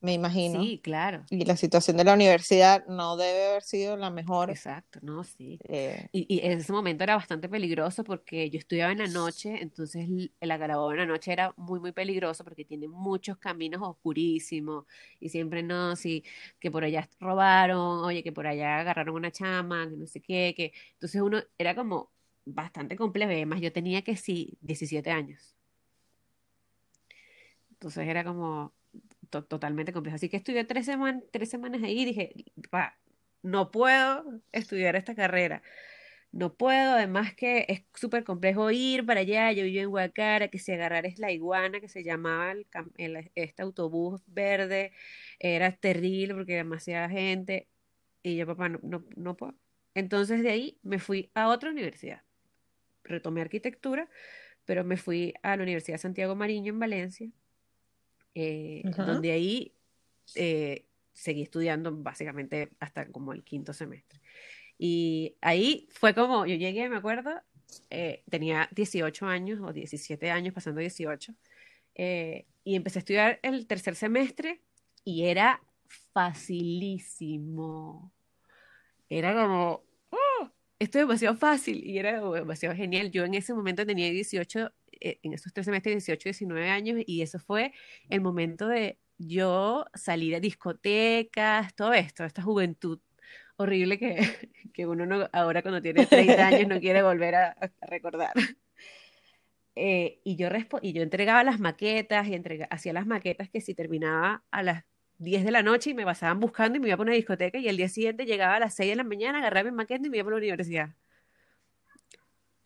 [0.04, 0.72] me imagino.
[0.72, 4.58] sí, claro, Y la situación de la universidad no debe haber sido la mejor.
[4.58, 5.62] exacto, no, sí.
[5.68, 9.58] eh, Y, y en ese momento era bastante peligroso porque yo estudiaba en la noche,
[9.62, 10.08] entonces
[10.40, 14.86] el Carabobo en la noche era muy, muy peligroso porque tiene muchos caminos oscurísimos
[15.20, 16.24] y siempre no, sí,
[16.60, 20.54] que por allá robaron, oye, que por allá agarraron una chama, que no sé qué,
[20.56, 22.12] que entonces uno era como
[22.46, 25.56] bastante complejo además yo tenía que sí, 17 años.
[27.70, 28.74] Entonces era como
[29.30, 30.16] to- totalmente complejo.
[30.16, 32.34] Así que estudié tres semanas, tres semanas ahí y dije,
[32.70, 32.98] "Pa,
[33.42, 35.62] no puedo estudiar esta carrera.
[36.32, 39.52] No puedo, además que es súper complejo ir para allá.
[39.52, 42.52] Yo vivo en Guacara, que si agarrar es la iguana, que se llamaba
[42.96, 44.92] el, este autobús verde,
[45.38, 47.68] era terrible porque demasiada gente.
[48.22, 49.54] Y yo, papá, no, no, no puedo.
[49.94, 52.22] Entonces de ahí me fui a otra universidad.
[53.04, 54.08] Retomé arquitectura,
[54.64, 57.30] pero me fui a la Universidad Santiago Mariño en Valencia,
[58.34, 59.72] eh, donde ahí
[60.34, 64.20] eh, seguí estudiando básicamente hasta como el quinto semestre.
[64.78, 67.40] Y ahí fue como, yo llegué, me acuerdo,
[67.90, 71.34] eh, tenía 18 años o 17 años, pasando 18,
[71.94, 74.60] eh, y empecé a estudiar el tercer semestre
[75.04, 75.62] y era
[76.12, 78.12] facilísimo.
[79.08, 83.10] Era como, oh, esto es demasiado fácil y era demasiado genial.
[83.10, 84.72] Yo en ese momento tenía 18,
[85.04, 87.72] eh, en esos tres semestres, 18, 19 años, y eso fue
[88.08, 93.00] el momento de yo salir a discotecas, todo esto, esta juventud
[93.56, 94.16] horrible que,
[94.72, 98.32] que uno no, ahora cuando tiene 30 años no quiere volver a, recordar.
[99.76, 100.48] Eh, y, yo
[100.82, 102.40] y yo entregaba las maquetas y
[102.70, 104.84] hacía las maquetas que si terminaba a las
[105.18, 107.68] 10 de la noche y me pasaban buscando y me iba a una discoteca y
[107.68, 110.18] el día siguiente llegaba a las 6 de la mañana, agarraba mi maqueta y me
[110.18, 110.90] iba a la universidad.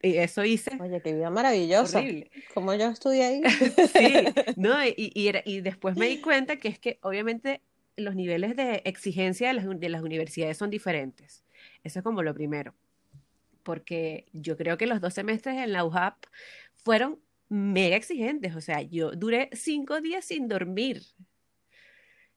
[0.00, 0.70] Y eso hice.
[0.80, 1.98] Oye, qué vida maravillosa.
[1.98, 2.30] Horrible.
[2.54, 3.42] Como yo estudié ahí.
[3.92, 4.14] sí,
[4.56, 7.62] no, y, y, era, y después me di cuenta que es que obviamente
[7.96, 11.44] los niveles de exigencia de las, de las universidades son diferentes.
[11.82, 12.74] Eso es como lo primero.
[13.64, 16.24] Porque yo creo que los dos semestres en la UJAP
[16.76, 18.54] fueron mega exigentes.
[18.54, 21.02] O sea, yo duré cinco días sin dormir.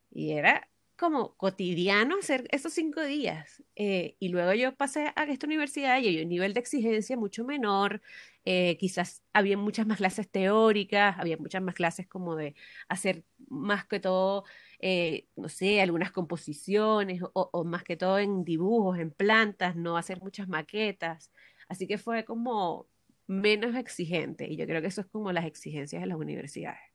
[0.09, 0.67] Y era
[1.01, 3.63] como cotidiano hacer esos cinco días.
[3.75, 7.43] Eh, y luego yo pasé a esta universidad y hay un nivel de exigencia mucho
[7.43, 8.03] menor.
[8.45, 12.53] Eh, quizás había muchas más clases teóricas, había muchas más clases como de
[12.87, 14.43] hacer más que todo
[14.79, 20.21] eh, no sé, algunas composiciones o, más que todo en dibujos, en plantas, no hacer
[20.21, 21.31] muchas maquetas.
[21.67, 22.87] Así que fue como
[23.27, 26.90] menos exigente y yo creo que eso es como las exigencias de las universidades.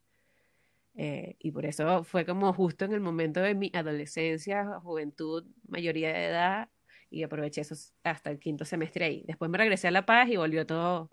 [0.97, 6.13] Eh, y por eso fue como justo en el momento de mi adolescencia, juventud, mayoría
[6.13, 6.69] de edad,
[7.11, 9.25] y aproveché eso hasta el quinto semestre ahí.
[9.27, 11.11] Después me regresé a La Paz y volvió todo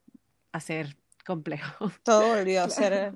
[0.51, 1.91] a ser complejo.
[2.03, 3.13] Todo volvió a ser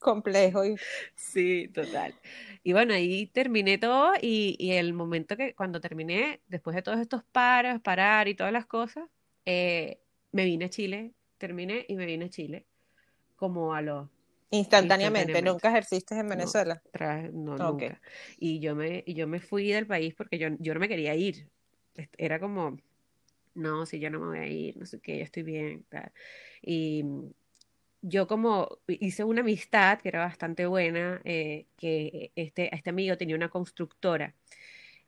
[0.00, 0.64] complejo.
[0.64, 0.76] Y...
[1.14, 2.14] Sí, total.
[2.62, 7.00] Y bueno, ahí terminé todo y, y, el momento que cuando terminé, después de todos
[7.00, 9.08] estos paros, parar y todas las cosas,
[9.44, 10.00] eh,
[10.32, 12.66] me vine a Chile, terminé y me vine a Chile
[13.36, 14.08] como a los...
[14.50, 16.82] Instantáneamente, nunca ejerciste en Venezuela.
[17.32, 18.00] No, nunca.
[18.38, 21.48] Y yo me, yo me fui del país porque yo, yo no me quería ir.
[22.16, 22.78] Era como,
[23.54, 25.84] no, si yo no me voy a ir, no sé qué, yo estoy bien.
[26.62, 27.04] Y,
[28.00, 33.36] yo como hice una amistad que era bastante buena, eh, que este, este amigo tenía
[33.36, 34.34] una constructora.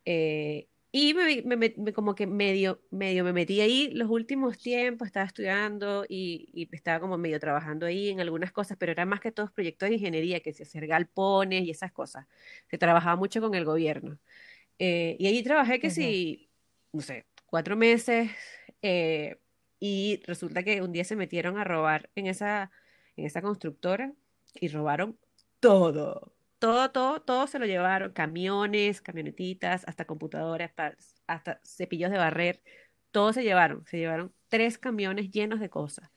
[0.04, 6.04] Eh, y me, como que medio, medio me metí ahí los últimos tiempos, estaba estudiando
[6.08, 9.88] y, estaba como medio trabajando ahí en algunas cosas, pero eran más que todos proyectos
[9.88, 12.26] de ingeniería, que se hacer galpones y esas cosas.
[12.68, 14.18] Se trabajaba mucho con el gobierno.
[14.78, 16.50] Eh, y ahí trabajé que sí,
[16.92, 18.30] no sé, cuatro meses,
[19.80, 22.70] y resulta que un día se metieron a robar en esa
[23.20, 24.12] en esa constructora
[24.54, 25.18] y robaron
[25.60, 26.32] todo.
[26.60, 28.12] Todo, todo, todo se lo llevaron.
[28.12, 30.72] Camiones, camionetitas, hasta computadoras,
[31.26, 32.62] hasta cepillos de barrer.
[33.12, 33.84] Todo se llevaron.
[33.86, 36.10] Se llevaron tres camiones llenos de cosas.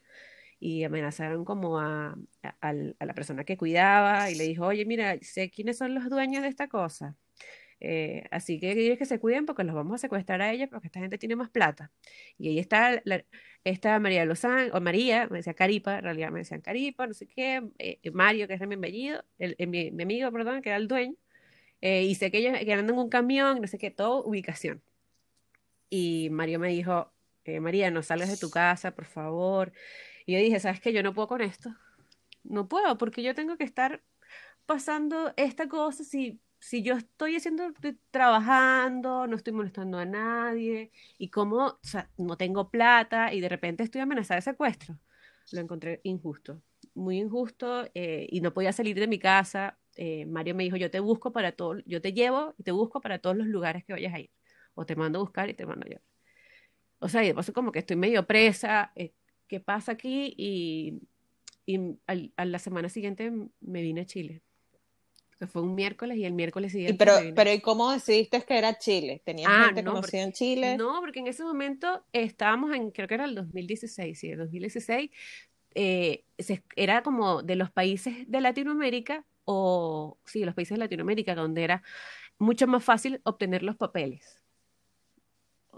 [0.60, 2.16] Y amenazaron como a,
[2.62, 6.44] a, la persona que cuidaba y le dijo, oye, mira, sé quiénes son los dueños
[6.44, 7.16] de esta cosa.
[7.84, 10.88] Eh, así que ellos que se cuiden porque los vamos a secuestrar a ellos porque
[10.88, 11.92] esta gente tiene más plata.
[12.38, 13.24] Y ahí está la,
[13.64, 17.28] esta María Lozán, o María, me decía Caripa, en realidad me decían Caripa, no sé
[17.28, 20.88] qué, eh, Mario, que es mi apellido, el, eh, mi, amigo, perdón, que era el
[20.88, 21.16] dueño,
[21.82, 24.84] eh, y sé que ellos que andan en un camión, no sé qué, todo ubicación.
[25.90, 27.14] Y Mario me dijo,
[27.62, 29.74] María, no salgas de tu casa, por favor.
[30.26, 30.94] Y yo dije, ¿sabes qué?
[30.94, 31.76] Yo no puedo con esto.
[32.44, 34.04] No puedo, porque yo tengo que estar
[34.66, 37.74] pasando esta cosa si si yo estoy haciendo,
[38.10, 41.78] trabajando, no estoy molestando a nadie, y como,
[42.18, 44.98] no tengo plata y de repente estoy amenazada de secuestro,
[45.52, 46.62] lo encontré injusto,
[46.96, 49.78] muy injusto, eh, y no podía salir de mi casa.
[49.98, 53.02] Eh, Mario me dijo, yo te busco para todo, yo te llevo y te busco
[53.02, 54.32] para todos los lugares que vayas a ir,
[54.74, 56.04] o te mando a buscar y te mando a llevar.
[57.00, 59.14] O sea, y de paso como que estoy medio presa, eh,
[59.48, 60.34] ¿qué pasa aquí?
[60.38, 61.02] Y,
[61.66, 64.42] y a la semana siguiente me vine a Chile
[65.48, 66.96] fue un miércoles y el miércoles siguiente.
[66.96, 69.22] ¿Y pero, pero ¿y cómo decidiste que era Chile?
[69.24, 70.78] ¿Tenías ah, gente conocida en Chile?
[70.78, 75.12] No, porque en ese momento estábamos en, creo que era el 2016, sí, el 2016.
[75.76, 76.24] Eh,
[76.76, 81.84] era como de los países de Latinoamérica, o sí, los países de Latinoamérica, donde era
[82.38, 84.43] mucho más fácil obtener los papeles.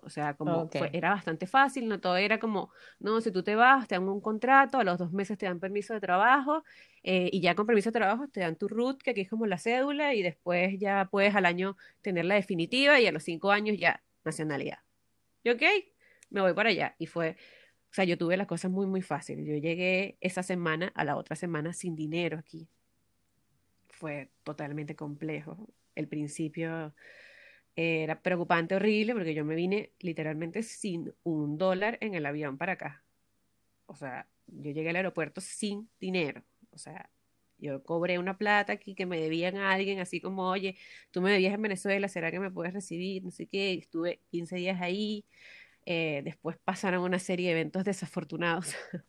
[0.06, 3.88] O sea, como era bastante fácil, no todo era como, no, si tú te vas,
[3.88, 6.64] te dan un contrato, a los dos meses te dan permiso de trabajo
[7.02, 9.48] eh, y ya con permiso de trabajo te dan tu RUT, que aquí es como
[9.48, 13.52] la cédula, y después ya puedes al año tener la definitiva y a los cinco
[13.52, 14.78] años ya nacionalidad.
[15.44, 15.64] Y ok,
[16.30, 16.96] me voy para allá.
[17.00, 17.32] Y fue,
[17.90, 19.46] o sea, yo tuve las cosas muy, muy fáciles.
[19.46, 22.68] Yo llegué esa semana a la otra semana sin dinero aquí.
[23.90, 25.68] Fue totalmente complejo.
[25.96, 26.94] El principio
[27.76, 32.74] era preocupante, horrible, porque yo me vine literalmente sin un dólar en el avión para
[32.74, 33.04] acá.
[33.86, 36.44] O sea, yo llegué al aeropuerto sin dinero.
[36.72, 37.10] O sea,
[37.58, 40.78] yo cobré una plata aquí que me debían a alguien, así como, oye,
[41.12, 43.24] tú me debías en Venezuela, ¿será que me puedes recibir?
[43.24, 43.74] No sé qué.
[43.74, 45.26] Estuve 15 días ahí.
[45.86, 48.76] Eh, después pasaron una serie de eventos desafortunados.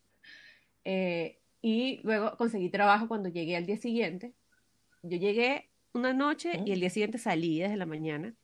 [0.88, 4.34] Eh, y luego conseguí trabajo cuando llegué al día siguiente.
[5.02, 8.36] Yo llegué una noche y el día siguiente salí desde la mañana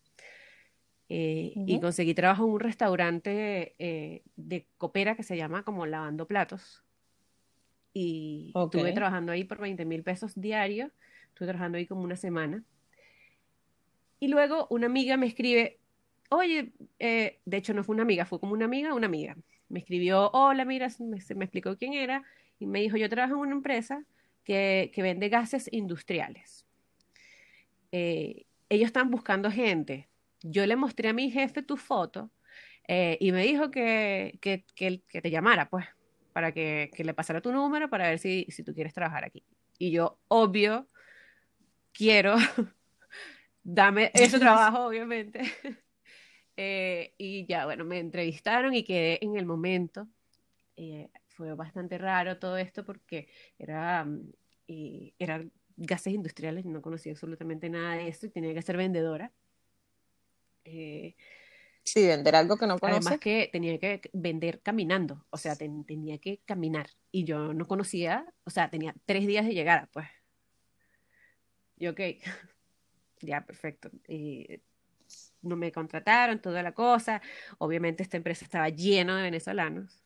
[1.14, 6.26] eh, y conseguí trabajo en un restaurante eh, de copera que se llama como lavando
[6.26, 6.82] platos.
[7.92, 10.90] Y estuve trabajando ahí por 20 mil pesos diarios.
[11.28, 12.64] Estuve trabajando ahí como una semana.
[14.20, 15.80] Y luego una amiga me escribe,
[16.30, 19.36] oye, eh, de hecho no fue una amiga, fue como una amiga, una amiga.
[19.68, 22.24] Me escribió, hola, mira, me, me explicó quién era
[22.58, 24.02] y me dijo, yo trabajo en una empresa
[24.44, 26.64] que, que vende gases industriales.
[27.90, 30.08] ellos están buscando gente
[30.42, 32.30] yo le mostré a mi jefe tu foto
[32.88, 35.86] eh, y me dijo que, que, que, te llamara, pues,
[36.32, 39.44] para que, le pasara tu número para ver si, si tú quieres trabajar aquí.
[39.78, 40.88] Y yo, obvio,
[41.92, 42.34] quiero,
[43.62, 45.40] dame ese trabajo, obviamente.
[46.54, 50.06] Eh, y ya, bueno, me entrevistaron y quedé en el momento.
[50.76, 53.26] Eh, fue bastante raro todo esto porque
[53.58, 54.32] era, mm,
[55.18, 55.42] era
[55.76, 59.32] gases industriales, no conocía absolutamente nada de esto y tenía que ser vendedora.
[60.64, 61.16] Eh,
[61.84, 62.98] sí, vender algo que no conoce.
[62.98, 66.90] Además que tenía que vender caminando, o sea, tenía que caminar.
[67.10, 70.08] Y yo no conocía, o sea, tenía tres días de llegada, pues.
[71.76, 72.00] Y ok,
[73.20, 73.90] ya, perfecto.
[75.42, 77.20] no me contrataron, toda la cosa.
[77.58, 80.02] Obviamente esta empresa estaba llena de venezolanos.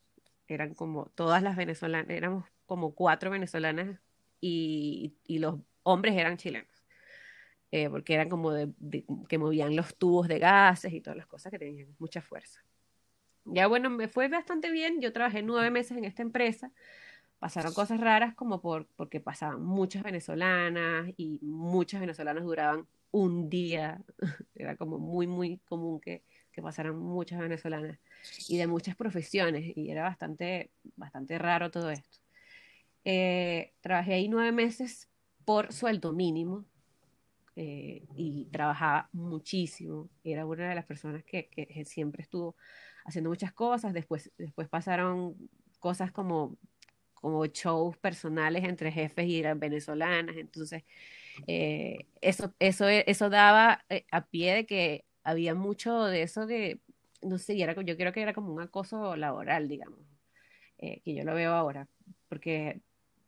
[0.48, 4.00] Eran como todas las venezolanas, éramos como cuatro venezolanas
[4.40, 6.75] y los hombres eran chilenos.
[7.72, 8.72] Eh, porque eran como de,
[9.28, 12.64] que movían los tubos de gases y todas las cosas que tenían mucha fuerza.
[13.44, 16.72] Ya bueno, me fue bastante bien, yo trabajé nueve meses en esta empresa,
[17.38, 24.02] pasaron cosas raras como por, porque pasaban muchas venezolanas y muchas venezolanas duraban un día,
[24.54, 27.98] era como muy, muy común que, que pasaran muchas venezolanas
[28.48, 32.18] y de muchas profesiones y era bastante, bastante raro todo esto.
[33.04, 35.08] Eh, trabajé ahí nueve meses
[35.44, 36.64] por sueldo mínimo,
[37.58, 40.10] eh, y trabajaba muchísimo.
[40.22, 41.48] Era una de las personas que,
[41.86, 42.54] siempre estuvo
[43.06, 43.94] haciendo muchas cosas.
[43.94, 45.34] Después, después pasaron
[45.80, 46.58] cosas como,
[47.14, 50.36] como shows personales entre jefes y eran venezolanas.
[50.36, 50.84] Entonces,
[51.46, 56.80] eh, eso, eso, eso daba eh, a pie de que había mucho de eso de,
[57.22, 59.98] no sé, era, yo creo que era como un acoso laboral, digamos,
[60.78, 61.88] que yo lo veo ahora,
[62.28, 62.82] porque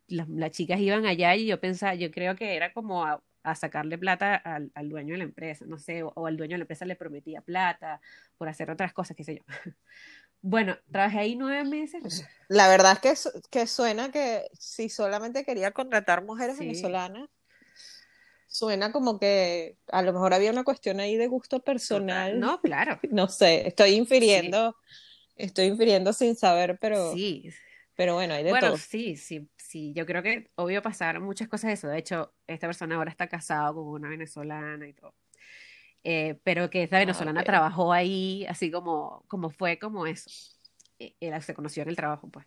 [0.09, 3.05] las, chicas iban allá y yo pensaba, yo creo que era como
[3.55, 6.65] sacarle plata al, al, dueño de la empresa, no sé, o, al dueño de la
[6.65, 8.01] empresa le prometía plata
[8.37, 9.43] por hacer otras cosas, qué sé yo.
[10.41, 12.25] Bueno, trabajé ahí nueve meses.
[12.47, 17.29] La verdad es que, que suena que si solamente quería contratar mujeres venezolanas,
[18.47, 22.39] suena como que a lo mejor había una cuestión ahí de gusto personal.
[22.41, 22.99] No, claro.
[23.11, 24.77] No sé, estoy infiriendo,
[25.37, 27.13] estoy infiriendo sin saber, pero...
[27.15, 27.51] Sí.
[27.99, 28.77] Pero bueno, hay de bueno, todo.
[28.77, 31.89] sí, sí, sí, yo creo que obvio pasaron muchas cosas de eso.
[31.89, 35.17] De hecho, esta persona ahora está casado con una venezolana y todo.
[36.05, 40.31] Eh, pero que esta ah, venezolana trabajó ahí, así como, como fue como eso.
[41.01, 42.47] E, se conoció en el trabajo, pues.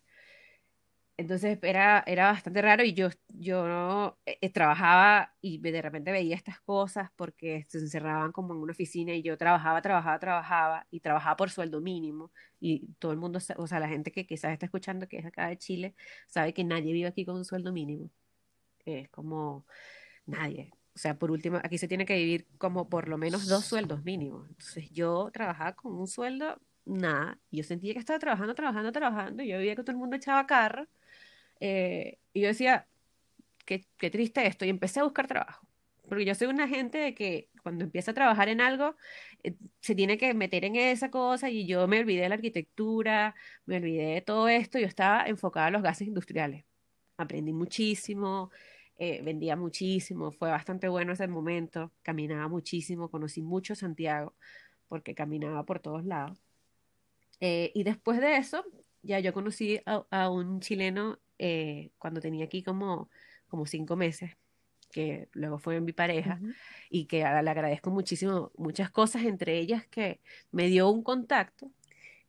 [1.18, 6.60] Entonces era, era bastante raro y yo, yo eh, trabajaba y de repente veía estas
[6.60, 11.36] cosas porque se encerraban como en una oficina y yo trabajaba, trabajaba, trabajaba y trabajaba
[11.36, 15.06] por sueldo mínimo y todo el mundo, o sea, la gente que quizás está escuchando
[15.06, 15.94] que es acá de Chile,
[16.26, 18.10] sabe que nadie vive aquí con un sueldo mínimo.
[18.84, 19.66] Es como
[20.26, 20.72] nadie.
[20.94, 24.04] O sea, por último, aquí se tiene que vivir como por lo menos dos sueldos
[24.04, 24.48] mínimos.
[24.48, 27.38] Entonces yo trabajaba con un sueldo, nada.
[27.50, 29.42] Yo sentía que estaba trabajando, trabajando, trabajando.
[29.44, 30.86] Yo veía que todo el mundo echaba carro
[31.64, 32.88] eh, y yo decía,
[33.64, 35.64] qué, qué triste esto, y empecé a buscar trabajo.
[36.08, 38.96] Porque yo soy una gente de que cuando empieza a trabajar en algo,
[39.44, 43.36] eh, se tiene que meter en esa cosa y yo me olvidé de la arquitectura,
[43.64, 46.64] me olvidé de todo esto, yo estaba enfocada en los gases industriales.
[47.16, 48.50] Aprendí muchísimo,
[48.98, 54.34] eh, vendía muchísimo, fue bastante bueno ese momento, caminaba muchísimo, conocí mucho Santiago
[54.88, 56.42] porque caminaba por todos lados.
[57.40, 58.64] Y después de eso,
[59.02, 63.10] ya yo conocí a, un chileno eh, cuando tenía aquí como,
[63.48, 64.30] como cinco meses,
[64.92, 66.38] que luego fue mi pareja,
[66.88, 70.20] y que le agradezco muchísimo muchas cosas, entre ellas que
[70.52, 71.68] me dio un contacto,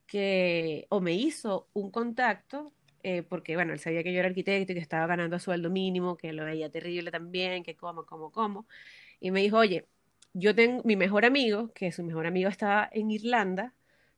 [0.07, 4.72] que, o me hizo un contacto eh, porque bueno, él sabía que yo era arquitecto
[4.72, 8.66] y que estaba ganando sueldo mínimo, que lo veía terrible también, que como, como, como.
[9.20, 9.86] Y me dijo, oye,
[10.34, 13.74] yo tengo mi mejor amigo, que su mejor amigo estaba en Irlanda,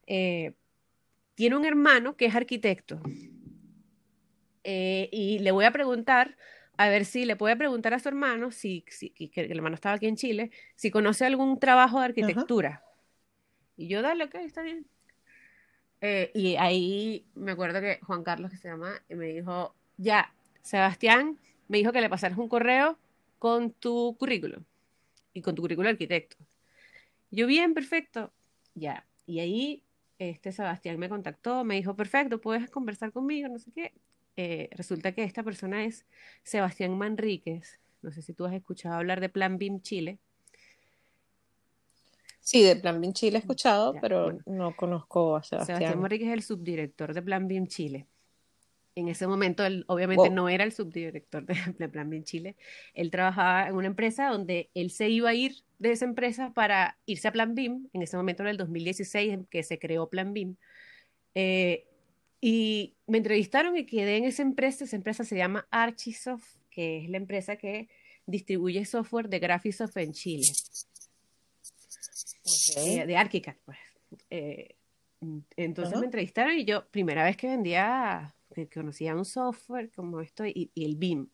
[0.08, 0.54] eh,
[1.34, 3.02] tiene un hermano que es arquitecto.
[4.68, 6.36] Eh, y le voy a preguntar,
[6.76, 9.96] a ver si le puede preguntar a su hermano, si, si que el hermano estaba
[9.96, 12.84] aquí en Chile, si conoce algún trabajo de arquitectura.
[13.78, 14.88] Y yo, dale, ok, está bien.
[16.02, 21.40] Eh, y ahí me acuerdo que Juan Carlos, que se llama, me dijo, ya, Sebastián
[21.68, 22.98] me dijo que le pasaras un correo
[23.38, 24.64] con tu currículum
[25.34, 26.38] y con tu currículum arquitecto.
[27.30, 28.34] Yo, bien, perfecto,
[28.74, 29.06] ya.
[29.28, 29.84] Y ahí
[30.18, 33.94] este Sebastián me contactó, me dijo, perfecto, puedes conversar conmigo, no sé qué.
[34.38, 36.06] Eh, resulta que esta persona es
[36.44, 37.80] Sebastián Manríquez.
[38.02, 40.20] No sé si tú has escuchado hablar de Plan BIM Chile.
[42.42, 45.78] Sí, de Plan BIM Chile he escuchado, pero no conozco a Sebastián.
[45.80, 48.06] Sebastián Manríquez es el subdirector de Plan BIM Chile.
[48.94, 51.46] En ese momento, él obviamente no era el subdirector
[51.80, 52.56] de Plan BIM Chile.
[52.94, 56.98] Él trabajaba en una empresa donde él se iba a ir de esa empresa para
[57.06, 60.34] irse a Plan BIM, en ese momento en el 2016 en que se creó Plan
[60.34, 60.56] BIM.
[61.34, 61.88] Eh,
[62.42, 64.84] y me entrevistaron y quedé en esa empresa.
[64.84, 67.90] Esa empresa se llama Archisoft, que es la empresa que
[68.26, 70.48] distribuye software de Graphisoft en Chile.
[72.78, 73.78] Eh, de Archicad, pues.
[74.30, 74.76] Eh,
[75.56, 80.46] entonces me entrevistaron y yo, primera vez que vendía, que conocía un software como esto
[80.46, 81.30] y, y el BIM.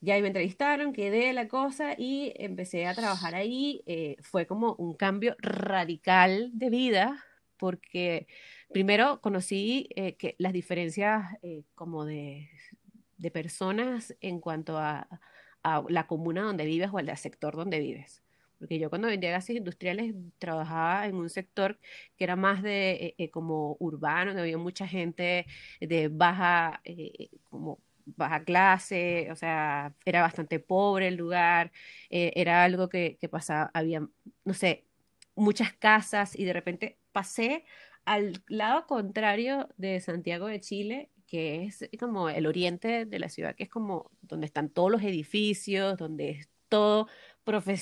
[0.00, 3.82] Ya ahí me entrevistaron, quedé la cosa y empecé a trabajar ahí.
[3.86, 7.24] Eh, fue como un cambio radical de vida
[7.56, 8.26] porque
[8.74, 12.50] primero conocí eh, que las diferencias eh, como de,
[13.16, 15.08] de, personas en cuanto a,
[15.62, 18.22] a, la comuna donde vives o al sector donde vives.
[18.58, 21.78] Porque yo cuando vendía gases industriales trabajaba en un sector
[22.16, 25.46] que era más de como urbano, donde había mucha gente
[25.80, 26.82] de baja,
[27.50, 31.72] como baja clase, o sea, era bastante pobre el lugar,
[32.10, 34.06] eh, era algo que, pasaba, había,
[34.44, 34.86] no sé,
[35.34, 37.64] muchas casas y de repente pasé
[38.04, 43.54] al lado contrario de Santiago de Chile, que es como el oriente de la ciudad,
[43.56, 47.08] que es como donde están todos los edificios, donde es todo,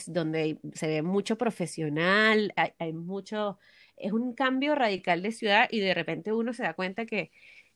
[0.06, 3.58] donde se ve mucho profesional, hay, hay mucho,
[3.96, 7.30] es un cambio radical de ciudad y de repente uno se da cuenta que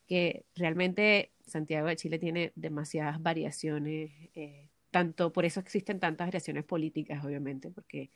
[0.07, 6.64] que realmente Santiago de Chile tiene demasiadas variaciones, eh, tanto por eso existen tantas variaciones
[6.64, 8.11] políticas, obviamente, porque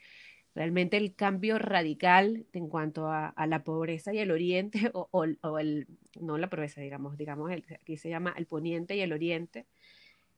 [0.55, 5.87] realmente el cambio radical en cuanto a, la pobreza y el oriente, o, el,
[6.21, 9.67] no la pobreza, digamos, digamos, aquí se llama el poniente y el oriente,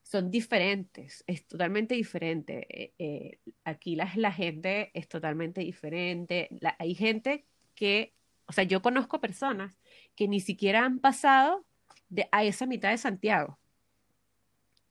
[0.03, 2.67] son diferentes, es totalmente diferente.
[2.69, 6.49] Eh, eh, aquí la, la, gente es totalmente diferente.
[6.77, 8.13] hay gente que,
[8.45, 9.79] o sea, yo conozco personas
[10.15, 11.65] que ni siquiera han pasado
[12.09, 13.59] de, a esa mitad de Santiago.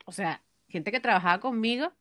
[0.06, 1.92] O sea, gente que trabajaba conmigo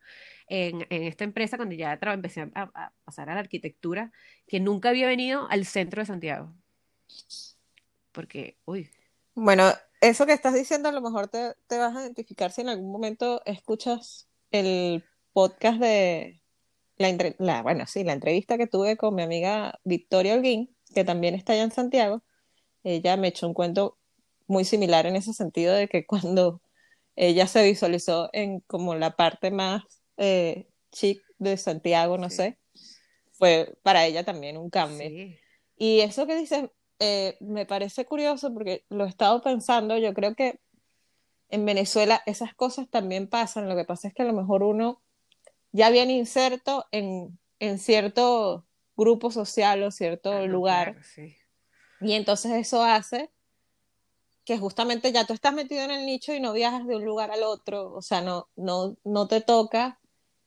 [0.51, 4.11] en, esta empresa cuando ya empecé a, pasar a la arquitectura,
[4.47, 6.53] que nunca había venido al centro de Santiago.
[8.11, 8.89] Porque, uy.
[9.33, 9.71] Bueno,
[10.01, 13.41] eso que estás diciendo a lo mejor te, vas a identificar si en algún momento
[13.45, 16.41] escuchas el podcast de
[16.97, 21.33] la, la, bueno, sí, la entrevista que tuve con mi amiga Victoria Holguín, que también
[21.33, 22.23] está allá en Santiago,
[22.83, 23.97] ella me echó un cuento
[24.47, 26.61] muy similar en ese sentido de que cuando
[27.15, 32.59] ella se visualizó en como la parte más eh, chic de Santiago, no sé,
[33.32, 35.09] fue para ella también un cambio.
[35.76, 36.69] Y eso que dices
[36.99, 40.59] eh, me parece curioso porque lo he estado pensando, yo creo que
[41.49, 45.01] en Venezuela esas cosas también pasan, lo que pasa es que a lo mejor uno
[45.72, 50.97] ya viene inserto en, en cierto grupo social o cierto ah, lugar.
[52.01, 53.32] Y entonces eso hace
[54.45, 57.32] que justamente ya tú estás metido en el nicho y no viajas de un lugar
[57.32, 59.99] al otro, o sea, no, no, no te toca,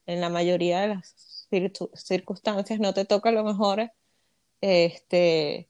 [0.06, 1.46] en la mayoría de las
[1.94, 3.90] circunstancias, no te toca a lo mejor
[4.60, 5.68] este,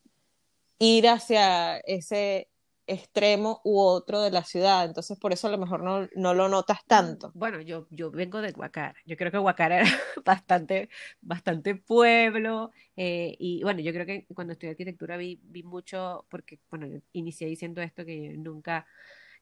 [0.78, 2.48] ir hacia ese,
[2.86, 6.48] extremo u otro de la ciudad, entonces por eso a lo mejor no, no lo
[6.48, 7.32] notas tanto.
[7.34, 9.90] Bueno, yo, yo vengo de Guacara, yo creo que Guacara era
[10.24, 16.26] bastante, bastante pueblo, eh, y bueno, yo creo que cuando estudié arquitectura vi, vi mucho,
[16.28, 18.86] porque bueno, inicié diciendo esto que nunca,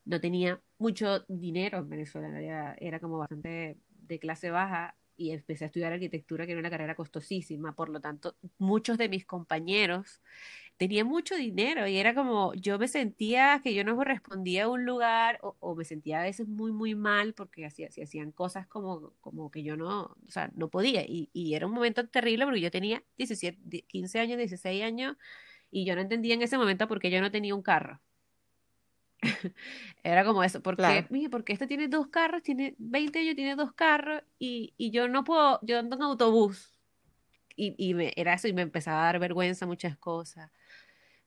[0.04, 3.78] no tenía mucho dinero en Venezuela, era, era como bastante
[4.12, 8.00] de clase baja, y empecé a estudiar arquitectura, que era una carrera costosísima, por lo
[8.00, 10.20] tanto, muchos de mis compañeros
[10.76, 14.84] tenía mucho dinero y era como, yo me sentía que yo no correspondía a un
[14.84, 19.50] lugar o, me sentía a veces muy, muy mal porque hacía, hacían cosas como, como
[19.50, 21.02] que yo no, o sea, no podía.
[21.02, 25.16] Y, y era un momento terrible porque yo tenía 17, 15 años, 16 años
[25.70, 28.00] y yo no entendía en ese momento por qué yo no tenía un carro.
[30.02, 31.06] Era como eso, porque, claro.
[31.30, 35.24] porque este tiene dos carros, tiene 20 años, tiene dos carros y, y yo no
[35.24, 36.78] puedo, yo ando en autobús.
[37.54, 40.50] Y, y me, era eso, y me empezaba a dar vergüenza muchas cosas.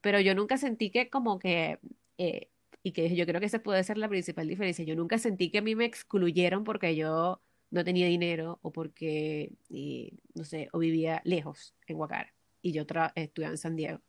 [0.01, 1.79] Pero yo nunca sentí que como que,
[2.17, 2.49] eh,
[2.83, 5.59] y que yo creo que esa puede ser la principal diferencia, yo nunca sentí que
[5.59, 7.41] a mí me excluyeron porque yo
[7.71, 9.53] no tenía dinero o porque,
[10.33, 12.85] no sé, o vivía lejos en Guacara y yo
[13.15, 14.01] estudiaba en San Diego.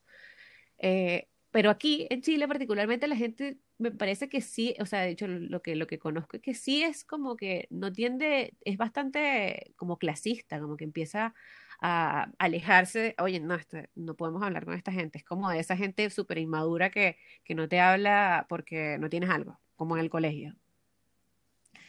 [0.78, 5.10] Eh, pero aquí en Chile particularmente la gente me parece que sí, o sea, de
[5.10, 8.78] hecho lo que, lo que conozco es que sí es como que no tiende, es
[8.78, 11.34] bastante como clasista, como que empieza
[11.80, 15.76] a alejarse, oye, no, este, no podemos hablar con esta gente, es como de esa
[15.76, 20.10] gente súper inmadura que, que no te habla porque no tienes algo, como en el
[20.10, 20.54] colegio.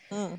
[0.10, 0.34] Mm,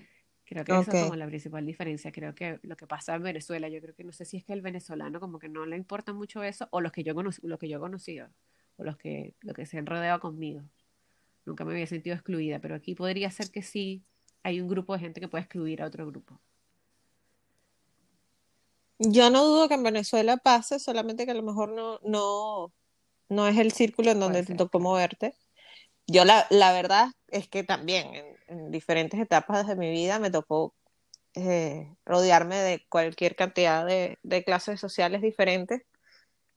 [0.44, 2.12] creo que esa es como la principal diferencia.
[2.12, 4.53] Creo que lo que pasa en Venezuela, yo creo que no sé si es que
[4.53, 7.68] el venezolano como que no le importa mucho eso, o los que yo, los que
[7.68, 8.28] yo he conocido,
[8.76, 10.62] o los que, los que se han rodeado conmigo
[11.45, 14.05] nunca me había sentido excluida, pero aquí podría ser que sí
[14.43, 16.41] hay un grupo de gente que puede excluir a otro grupo.
[18.99, 22.72] Yo no dudo que en Venezuela pase, solamente que a lo mejor no, no,
[23.28, 25.34] no es el círculo en donde te tocó moverte.
[26.07, 28.11] Yo la, la, verdad es que también
[28.49, 30.74] en, diferentes etapas de mi vida me tocó
[31.34, 35.82] eh, rodearme de cualquier cantidad de, de clases sociales diferentes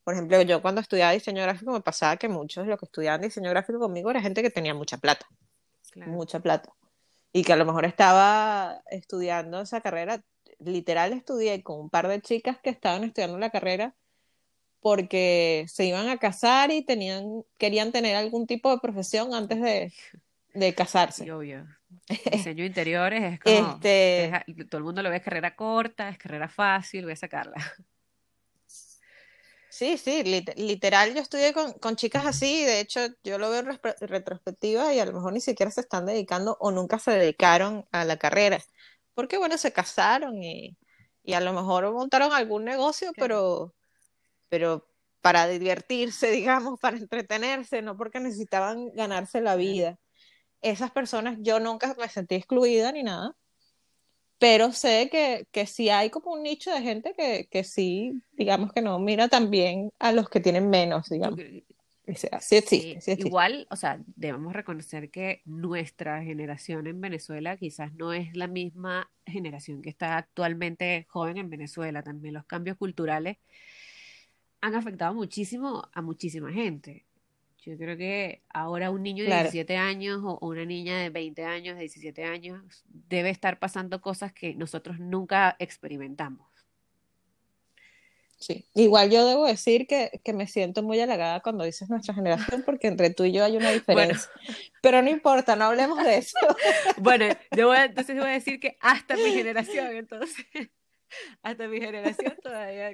[0.03, 3.21] por ejemplo, yo cuando estudiaba diseño gráfico me pasaba que muchos de los que estudiaban
[3.21, 5.27] diseño gráfico conmigo era gente que tenía mucha plata,
[5.95, 6.73] mucha plata.
[7.33, 10.21] Y que a lo mejor estaba estudiando esa carrera,
[10.59, 13.95] literal estudié con un par de chicas que estaban estudiando la carrera
[14.81, 19.93] porque se iban a casar y tenían, querían tener algún tipo de profesión antes de,
[20.53, 21.23] de casarse.
[21.23, 21.67] Sí, obvio.
[22.31, 24.31] Diseño interiores es como, este...
[24.69, 27.55] todo el mundo lo ve carrera corta, es carrera fácil, voy a sacarla.
[29.71, 30.21] Sí, sí,
[30.57, 34.99] literal, yo estudié con, con, chicas así, de hecho yo lo veo en retrospectiva y
[34.99, 38.59] a lo mejor ni siquiera se están dedicando o nunca se dedicaron a la carrera,
[39.13, 40.77] porque bueno, se casaron y,
[41.23, 43.73] y a lo mejor montaron algún negocio, pero,
[44.49, 44.85] pero
[45.21, 49.99] para divertirse, digamos, para entretenerse, no porque necesitaban ganarse la vida.
[50.61, 53.37] Esas personas yo nunca me sentí excluida ni nada,
[54.41, 58.73] pero sé que, que sí hay como un nicho de gente que, que sí, digamos
[58.73, 61.39] que no mira también a los que tienen menos, digamos.
[61.39, 68.35] Sí, existe, Igual, o sea, debemos reconocer que nuestra generación en Venezuela quizás no es
[68.35, 72.01] la misma generación que está actualmente joven en Venezuela.
[72.01, 73.37] También los cambios culturales
[74.59, 77.05] han afectado muchísimo a muchísima gente.
[77.61, 81.75] Yo creo que ahora un niño de 17 años o una niña de 20 años,
[81.75, 86.47] de 17 años, debe estar pasando cosas que nosotros nunca experimentamos.
[88.41, 92.87] Sí, igual yo debo decir que, me siento muy halagada cuando dices nuestra generación, porque
[92.87, 94.31] entre tú y yo hay una diferencia.
[94.81, 96.39] Pero no importa, no hablemos de eso.
[96.97, 100.47] bueno, yo voy entonces voy a decir que hasta mi generación, entonces.
[101.43, 102.93] hasta mi generación todavía.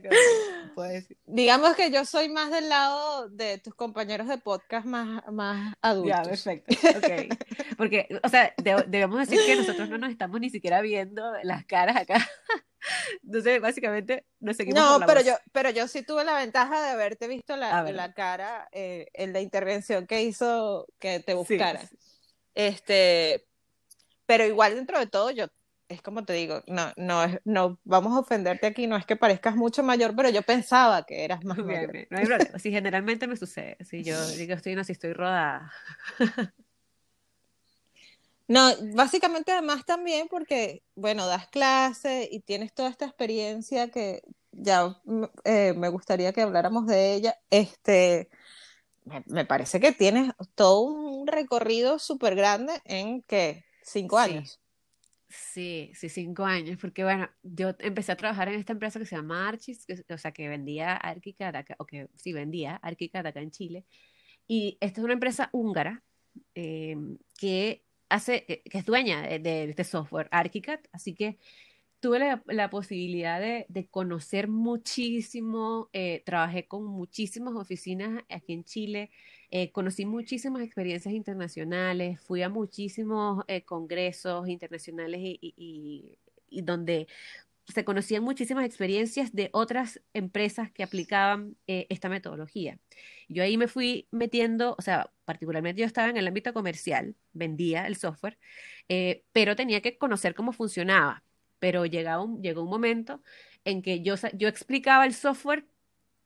[1.26, 6.18] Digamos que yo soy más del lado de tus compañeros de podcast más, más adultos.
[6.18, 6.76] Ya, perfecto.
[6.97, 7.30] Okay.
[7.78, 8.53] Porque, o sea,
[8.88, 12.28] debemos decir que nosotros no nos estamos ni siquiera viendo las caras acá.
[13.24, 17.28] Entonces, básicamente, nos seguimos No, pero yo, pero yo sí tuve la ventaja de haberte
[17.28, 21.82] visto la, la cara eh, en la intervención que hizo que te buscara.
[22.55, 23.45] Este,
[24.26, 25.47] pero igual dentro de todo, yo
[25.90, 29.56] es como te digo, no, no, no vamos a ofenderte aquí, no es que parezcas
[29.56, 31.94] mucho mayor, pero yo pensaba que eras más mayor.
[32.10, 35.72] no hay problema, si generalmente me sucede, si yo digo estoy, no, si estoy rodada.
[38.50, 44.22] No, básicamente además también porque, bueno, das clase y tienes toda esta experiencia que
[44.54, 45.02] ya
[45.44, 48.30] eh, me gustaría que habláramos de ella, este,
[49.26, 53.66] me, parece que tienes todo un recorrido súper grande en, ¿qué?
[53.84, 54.60] Cinco años.
[55.30, 59.17] Sí, sí, cinco años, porque bueno, yo empecé a trabajar en esta empresa que se
[59.17, 63.51] llama Archis, o sea, que vendía ArchiCAD acá, o que sí vendía ArchiCAD acá en
[63.51, 63.86] Chile,
[64.47, 66.03] y esta es una empresa húngara
[66.55, 71.38] em, que hace, que es dueña de, este software ArchiCAD, así que
[71.99, 79.11] tuve la, posibilidad de, conocer muchísimo, eh, trabajé con muchísimas oficinas aquí en Chile,
[79.52, 86.18] eh, conocí muchísimas experiencias internacionales, fui a muchísimos eh, congresos internacionales y,
[86.50, 87.08] donde
[87.68, 92.80] se conocían muchísimas experiencias de otras empresas que aplicaban eh, esta metodología.
[93.28, 97.86] Yo ahí me fui metiendo, o sea, particularmente yo estaba en el ámbito comercial, vendía
[97.88, 98.38] el software,
[98.88, 101.24] eh, pero tenía que conocer cómo funcionaba.
[101.60, 103.22] Pero llegaba un, llegó un momento
[103.66, 105.66] en que yo, yo explicaba el software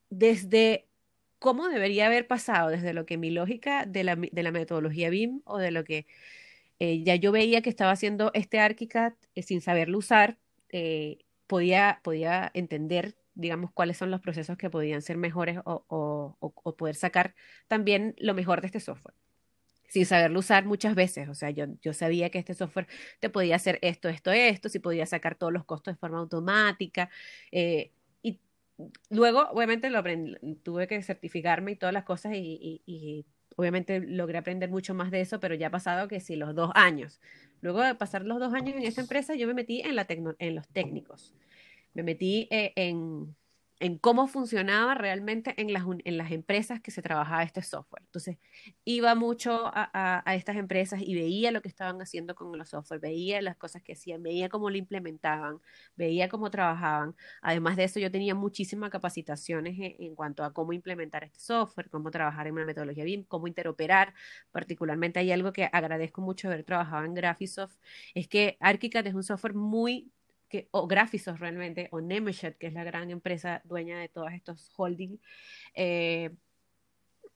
[0.10, 0.88] desde
[1.42, 5.42] cómo debería haber pasado, desde lo que mi lógica de la, de la metodología BIM
[5.46, 6.06] o de lo que
[6.80, 10.38] eh, ya yo veía que estaba haciendo este ArchiCAD sin saberlo usar,
[11.48, 16.38] podía, podía entender, digamos, cuáles son los procesos que podían ser mejores o,
[16.78, 17.36] poder sacar
[17.68, 19.16] también lo mejor de este software
[19.90, 21.28] sin saberlo usar muchas veces.
[21.28, 22.88] O sea, yo, yo sabía que este software
[23.20, 27.10] te podía hacer esto, esto, esto, si podía sacar todos los costos de forma automática.
[27.52, 27.92] Eh,
[29.10, 30.04] luego, obviamente, lo
[30.64, 33.26] tuve que certificarme y todas las cosas y,
[33.58, 36.72] obviamente logré aprender mucho más de eso, pero ya ha pasado que si los dos
[36.74, 37.20] años.
[37.62, 40.56] Luego de pasar los dos años en esta empresa, yo me metí en, la en
[40.56, 41.34] los técnicos.
[41.94, 43.36] Me metí eh, en,
[43.82, 48.04] en cómo funcionaba realmente en las, en las empresas que se trabajaba este software.
[48.06, 48.38] Entonces,
[48.86, 53.00] iba mucho a, a, estas empresas y veía lo que estaban haciendo con los software,
[53.00, 55.60] veía las cosas que hacían, veía cómo lo implementaban,
[55.96, 57.16] veía cómo trabajaban.
[57.42, 61.90] Además de eso, yo tenía muchísimas capacitaciones en, en cuanto a cómo implementar este software,
[61.90, 64.14] cómo trabajar en una metodología BIM, cómo interoperar.
[64.52, 67.78] Particularmente hay algo que agradezco mucho haber trabajado en Graphisoft,
[68.14, 70.12] es que ArchiCAD es un software muy
[70.72, 75.20] o Graphisoft realmente, o Nemeshet, que es la gran empresa dueña de todos estos holdings,
[75.76, 76.32] eh,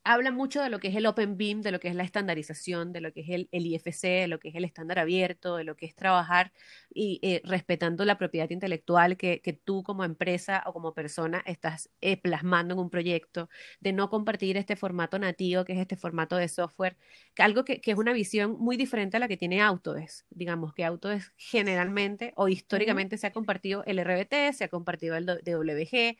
[0.05, 2.93] habla mucho de lo que es el Open Beam, de lo que es la estandarización,
[2.93, 5.75] de lo que es el, IFC, de lo que es el estándar abierto, de lo
[5.75, 6.53] que es trabajar
[6.93, 12.17] y eh, respetando la propiedad intelectual que, tú como empresa o como persona estás eh,
[12.17, 13.49] plasmando en un proyecto,
[13.79, 16.97] de no compartir este formato nativo, que es este formato de software,
[17.33, 20.25] que algo que, es una visión muy diferente a la que tiene Autodesk.
[20.29, 25.25] Digamos que Autodesk generalmente o históricamente se ha compartido el RBT, se ha compartido el
[25.25, 26.17] DWG,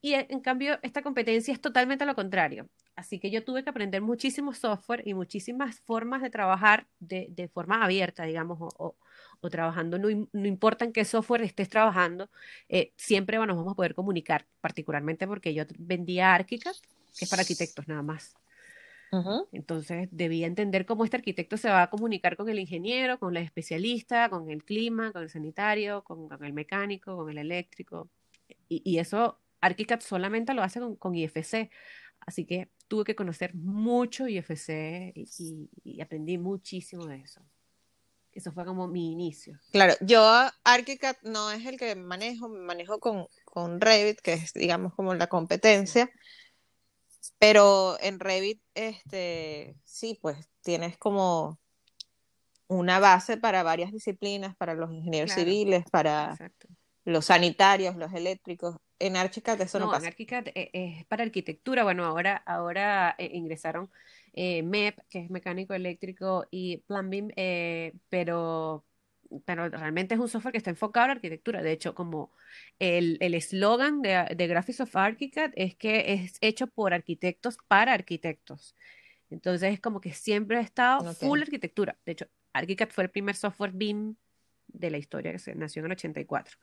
[0.00, 2.68] y en cambio, esta competencia es totalmente lo contrario.
[2.94, 7.82] Así que yo tuve que aprender muchísimo software y muchísimas formas de trabajar de, forma
[7.84, 8.96] abierta, digamos, o,
[9.50, 10.08] trabajando, no,
[10.46, 12.28] importa en qué software estés trabajando,
[12.68, 16.74] eh, siempre nos vamos a poder comunicar, particularmente porque yo vendía Archicad,
[17.16, 18.36] que es para arquitectos nada más.
[19.52, 23.42] Entonces debía entender cómo este arquitecto se va a comunicar con el ingeniero, con el
[23.42, 28.10] especialista, con el clima, con el sanitario, con, el mecánico, con el eléctrico.
[28.68, 31.70] Y, y eso ArchiCAD solamente lo hace con, IFC,
[32.20, 37.40] así que tuve que conocer mucho IFC y, aprendí muchísimo de eso.
[38.32, 39.58] Eso fue como mi inicio.
[39.72, 40.22] Claro, yo
[40.64, 45.14] ArchiCAD no es el que manejo, me manejo con, con Revit, que es digamos como
[45.14, 46.10] la competencia,
[47.38, 51.58] pero en Revit, este, sí, pues tienes como
[52.68, 56.36] una base para varias disciplinas, para los ingenieros civiles, para
[57.08, 60.02] los sanitarios, los eléctricos en Archicad eso no, pasa.
[60.02, 61.84] En Archicad eh, es, para arquitectura.
[61.84, 63.90] Bueno, ahora, ahora eh, ingresaron
[64.32, 67.32] eh, MEP, que es mecánico eléctrico, y Plumbing,
[68.08, 68.84] pero,
[69.44, 71.62] pero realmente es un software que está enfocado a la arquitectura.
[71.62, 72.32] De hecho, como
[72.78, 78.74] el eslogan de, de Graphics of ArchiCAD es que es hecho por arquitectos para arquitectos.
[79.30, 81.96] Entonces es como que siempre ha estado full arquitectura.
[82.04, 84.16] De hecho, ArchiCAD fue el primer software BIM
[84.66, 86.58] de la historia que se nació en el 84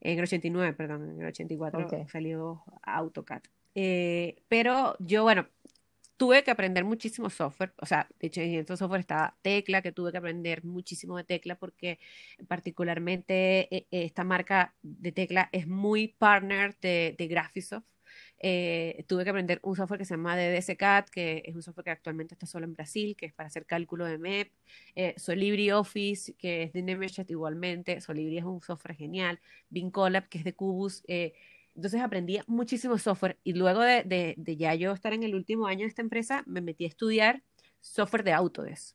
[0.00, 3.42] en el 89, perdón, en el 84 salió AutoCAD.
[3.74, 5.48] Eh, pero yo, bueno,
[6.16, 9.92] tuve que aprender muchísimo software, o sea, de hecho en este software estaba Tecla, que
[9.92, 11.98] tuve que aprender muchísimo de Tecla porque
[12.46, 17.84] particularmente eh, esta marca de Tecla es muy partner de, de Graphisoft.
[18.46, 21.90] Eh, tuve que aprender un software que se llama DDSCAD, que es un software que
[21.92, 24.52] actualmente está solo en Brasil, que es para hacer cálculo de MEP.
[24.94, 28.02] Eh, Solibri Office, que es de Nemetschek igualmente.
[28.02, 29.40] Solibri es un software genial.
[29.70, 31.02] Vincolab, que es de Cubus.
[31.08, 31.32] Eh,
[31.74, 35.66] entonces aprendí muchísimo software y luego de, de, de, ya yo estar en el último
[35.66, 37.42] año de esta empresa, me metí a estudiar
[37.80, 38.94] software de Autodesk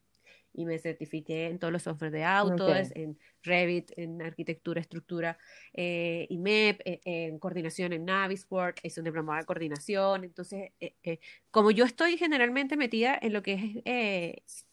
[0.60, 5.38] y me certifiqué en todos los softwares de Autodesk, en Revit, en arquitectura, estructura,
[5.74, 10.26] eh, IMEP, eh, en coordinación en Navisport, es un diplomado de coordinación.
[10.26, 14.66] Entonces, eh, eh, como yo estoy generalmente metida en lo que es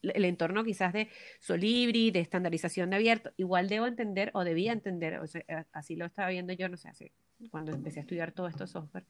[0.00, 5.18] el entorno quizás de Solibri, de estandarización de abierto, igual debo entender o debía entender,
[5.18, 7.12] o sea, así lo estaba viendo yo, no sé, hace,
[7.50, 9.04] cuando empecé a estudiar todos estos software,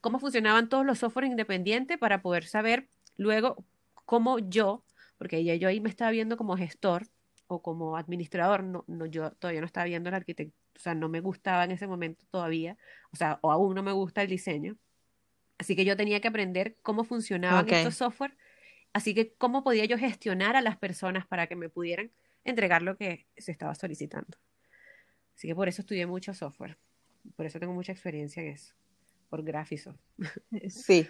[0.00, 3.64] cómo funcionaban todos los software independientes para poder saber luego
[4.04, 4.84] cómo yo
[5.18, 7.06] porque ya yo ahí me estaba viendo como gestor
[7.46, 11.08] o como administrador, no, no, yo todavía no estaba viendo el arquitecto, o sea, no
[11.08, 12.76] me gustaba en ese momento todavía,
[13.12, 14.76] o sea, o aún no me gusta el diseño.
[15.58, 18.36] Así que yo tenía que aprender cómo funcionaban estos software,
[18.92, 22.10] así que cómo podía yo gestionar a las personas para que me pudieran
[22.44, 24.38] entregar lo que se estaba solicitando.
[25.36, 26.78] Así que por eso estudié mucho software.
[27.36, 28.74] Por eso tengo mucha experiencia en eso.
[29.28, 30.00] Por Graphisoft.
[30.68, 31.08] Sí.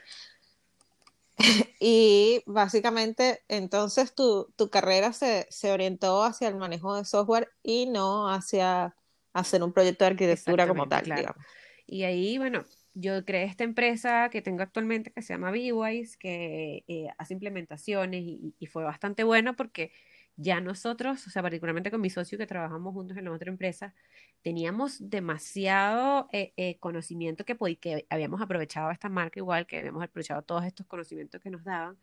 [1.80, 7.86] Y básicamente, entonces tu, tu carrera se, se, orientó hacia el manejo de software y
[7.86, 8.94] no hacia
[9.32, 11.44] hacer un proyecto de arquitectura como tal, digamos.
[11.86, 12.64] Y ahí, bueno,
[12.94, 18.22] yo creé esta empresa que tengo actualmente que se llama Bewise, que eh, hace implementaciones
[18.22, 19.92] y, y, fue bastante bueno porque
[20.36, 23.94] ya nosotros, o sea, particularmente con mi socio que trabajamos juntos en la otra empresa,
[24.42, 30.42] teníamos demasiado eh, eh, conocimiento que, que habíamos aprovechado esta marca igual, que habíamos aprovechado
[30.42, 31.96] todos estos conocimientos que nos daban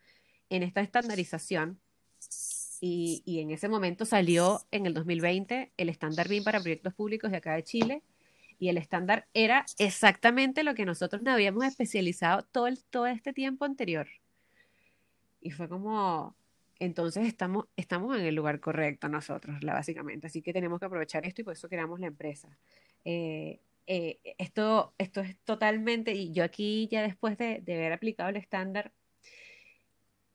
[0.50, 1.80] en esta estandarización.
[2.82, 7.32] Y, y en ese momento salió en el 2020 el estándar BIM para proyectos públicos
[7.32, 8.04] de acá de Chile.
[8.58, 13.66] Y el estándar era exactamente lo que nosotros nos habíamos especializado todo, todo este tiempo
[13.66, 14.08] anterior.
[15.42, 16.36] Y fue como,
[16.80, 20.28] entonces estamos, estamos en el lugar correcto nosotros, básicamente.
[20.28, 22.58] Así que tenemos que aprovechar esto y por eso creamos la empresa.
[23.06, 28.30] Eh, eh, esto, esto es totalmente, y yo aquí ya después de, de haber aplicado
[28.30, 28.94] el estándar,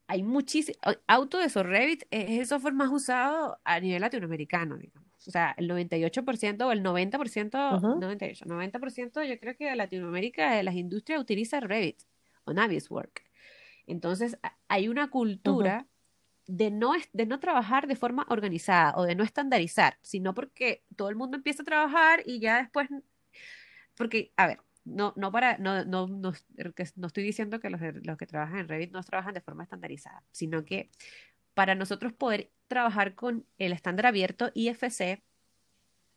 [0.06, 0.76] hay muchísimo,
[1.06, 5.04] Autodesk o Revit es el software más usado a nivel latinoamericano, digamos.
[5.26, 10.62] O sea, el 98% o el 90%, 98, 90% yo creo que de Latinoamérica de
[10.62, 12.02] las industrias utiliza Revit
[12.44, 13.22] o Naviswork.
[13.86, 14.36] Entonces,
[14.68, 15.86] hay una cultura
[16.46, 21.08] de no, de no trabajar de forma organizada o de no estandarizar, sino porque todo
[21.08, 22.88] el mundo empieza a trabajar y ya después,
[23.94, 26.32] porque, a ver, no, no para, no, no, no,
[26.96, 30.22] no estoy diciendo que los, los que trabajan en Revit no trabajan de forma estandarizada,
[30.30, 30.90] sino que
[31.54, 35.22] para nosotros poder trabajar con el estándar abierto IFC,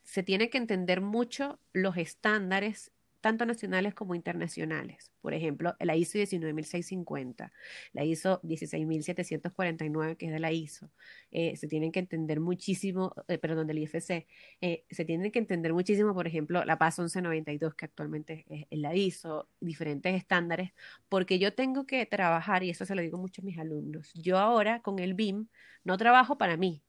[0.02, 5.12] se tiene que entender mucho los estándares tanto nacionales como internacionales.
[5.20, 7.52] Por ejemplo, la ISO 19650,
[7.92, 10.90] la ISO 16749, que es de la ISO.
[11.30, 14.26] Eh, se tienen que entender muchísimo, eh, perdón, del IFC,
[14.60, 18.94] eh, se tienen que entender muchísimo, por ejemplo, la PAS 1192, que actualmente es, la
[18.94, 20.72] ISO, diferentes estándares,
[21.08, 24.38] porque yo tengo que trabajar, y eso se lo digo mucho a mis alumnos, yo
[24.38, 25.48] ahora con el BIM
[25.84, 26.82] no trabajo para mí,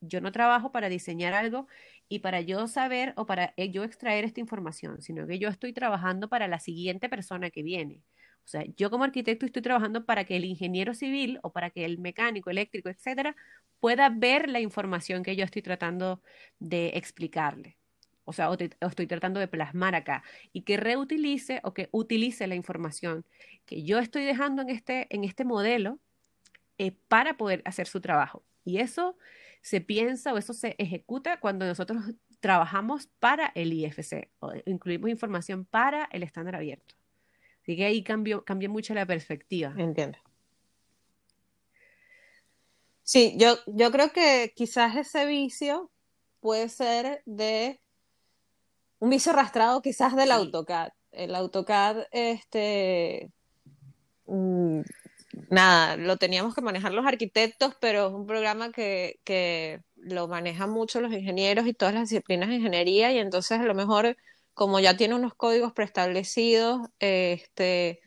[0.00, 1.66] yo no trabajo para diseñar algo
[2.08, 5.72] y para yo saber o para eh, yo extraer esta información, sino que yo estoy
[5.72, 8.02] trabajando para la siguiente persona que viene.
[8.44, 11.84] O sea, yo como arquitecto estoy trabajando para que el ingeniero civil o para que
[11.86, 13.36] el mecánico, eléctrico, etcétera,
[13.80, 16.22] pueda ver la información que yo estoy tratando
[16.58, 17.78] de explicarle.
[18.24, 22.54] O sea, o, estoy tratando de plasmar acá y que reutilice o que utilice la
[22.54, 23.24] información
[23.66, 25.98] que yo estoy dejando en este, en este modelo
[26.78, 28.44] eh, para poder hacer su trabajo.
[28.64, 29.16] Y eso
[29.64, 32.04] se piensa o eso se ejecuta cuando nosotros
[32.40, 36.94] trabajamos para el IFC o incluimos información para el estándar abierto.
[37.62, 39.74] Así que ahí cambió, cambia mucho la perspectiva.
[39.78, 40.18] Entiendo.
[43.02, 45.90] Sí, yo, yo creo que quizás ese vicio
[46.40, 47.80] puede ser de
[48.98, 50.90] un vicio arrastrado quizás del AutoCAD.
[51.10, 53.30] El AutoCAD, este,
[54.26, 54.82] mm,
[55.50, 60.70] nada, lo teníamos que manejar los arquitectos, pero es un programa que, que lo manejan
[60.70, 64.16] mucho los ingenieros y todas las disciplinas de ingeniería y entonces a lo mejor
[64.54, 68.00] como ya tiene unos códigos preestablecidos, este,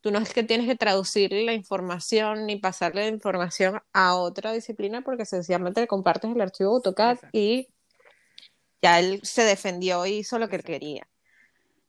[0.00, 4.52] tú no es que tienes que traducir la información ni pasarle la información a otra
[4.52, 7.68] disciplina porque sencillamente le compartes el archivo AutoCAD y
[8.80, 11.08] ya él se defendió y hizo lo que quería.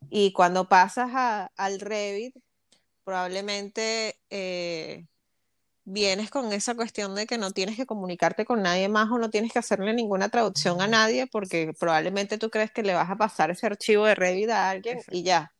[0.10, 2.36] Y cuando pasas a, al Revit,
[3.10, 5.08] probablemente eh,
[5.84, 9.32] vienes con esa cuestión de que no tienes que comunicarte con nadie más o no
[9.32, 13.16] tienes que hacerle ninguna traducción a nadie porque probablemente tú crees que le vas a
[13.16, 15.52] pasar ese archivo de Revit a alguien y ya.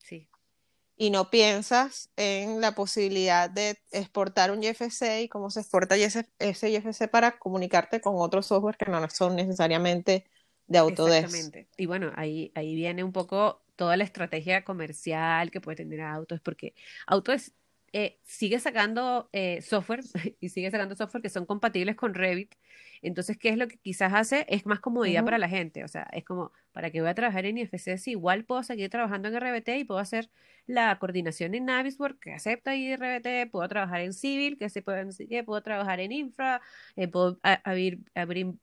[0.96, 6.28] Y no piensas en la posibilidad de exportar un YFC y cómo se exporta ese,
[6.38, 10.28] YFC para comunicarte con otros software que no son necesariamente
[10.68, 11.24] de Autodesk.
[11.24, 11.68] Exactamente.
[11.78, 16.42] Y bueno, ahí, ahí viene un poco toda la estrategia comercial que puede tener Autos,
[16.42, 16.74] porque
[17.08, 17.54] Autos
[17.94, 20.02] eh, sigue sacando eh, software
[20.42, 22.56] y sigue sacando software que son compatibles con Revit.
[23.02, 24.46] Entonces, ¿qué es lo que quizás hace?
[24.50, 25.86] Es más comodidad para la gente.
[25.86, 27.98] O sea, es como, ¿para que voy a trabajar en IFC?
[27.98, 30.30] Si igual puedo seguir trabajando en RBT y puedo hacer
[30.66, 35.62] la coordinación en Navisworks, que acepta IRBT, puedo trabajar en Civil, que se puede, puedo
[35.62, 36.62] trabajar en Infra,
[36.96, 38.54] eh, puedo abrir, abrir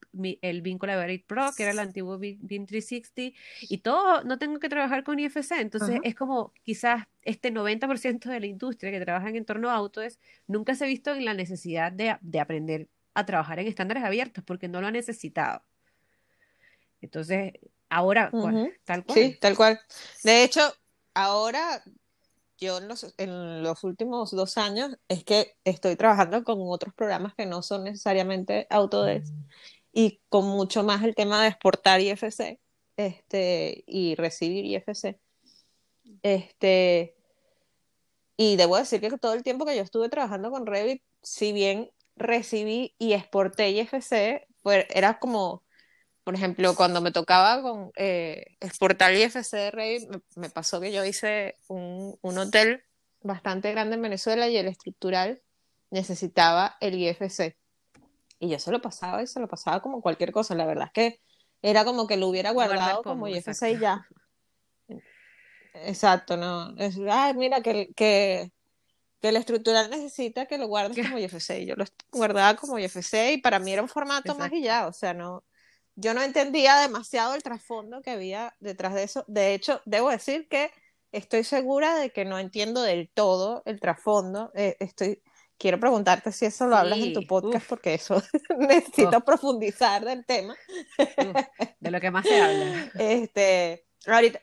[0.41, 4.71] el vínculo de Pro, que era el antiguo BIM 360, y todo, no tengo que
[4.71, 5.61] trabajar con IFC.
[5.61, 10.19] Entonces, es como quizás este 90% de la industria que trabaja en entorno auto es,
[10.47, 14.43] nunca se ha visto en la necesidad de, de aprender a trabajar en estándares abiertos
[14.43, 15.61] porque no lo ha necesitado.
[17.03, 17.53] Entonces,
[17.89, 18.31] ahora,
[18.85, 19.17] tal cual.
[19.17, 19.81] Sí, tal cual.
[20.23, 20.61] De hecho,
[21.15, 21.83] ahora
[22.59, 27.35] yo en los, en los, últimos dos años es que estoy trabajando con otros programas
[27.35, 29.33] que no son necesariamente Autodesk
[29.93, 32.59] y con mucho más el tema de exportar IFC
[32.97, 35.19] este, y recibir IFC.
[36.23, 37.15] Este,
[38.37, 41.91] y debo decir que todo el tiempo que yo estuve trabajando con Revit, si bien
[42.17, 45.63] recibí y exporté IFC, pues era como,
[46.27, 51.05] por ejemplo, cuando me tocaba con eh, exportar IFC de Revit, me, pasó que yo
[51.05, 52.83] hice un, un hotel
[53.23, 55.41] bastante grande en Venezuela y el estructural
[55.93, 57.57] necesitaba el IFC.
[58.41, 60.57] Y yo se lo pasaba y se lo pasaba como cualquier cosa.
[60.57, 61.21] La verdad es que
[61.63, 64.05] era como que lo hubiera guardado como, IFC y ya.
[65.75, 66.77] Exacto, no.
[66.77, 68.51] Es, ay, mira, que, que,
[69.21, 71.65] que el estructural necesita que lo guardes como IFC.
[71.65, 74.89] Yo lo guardaba como IFC y para mí era un formato más y ya.
[74.89, 75.45] O sea, no.
[75.97, 79.25] Yo no entendía demasiado el trasfondo que había detrás de eso.
[79.27, 80.71] De hecho, debo decir que
[81.11, 84.53] estoy segura de que no entiendo del todo el trasfondo.
[84.55, 85.23] Eh, estoy
[85.59, 88.23] quiero preguntarte si eso lo hablas en tu podcast, porque eso
[88.59, 90.57] necesito profundizar del tema.
[91.81, 92.93] de lo que más se habla.
[92.99, 94.41] Este, ahorita,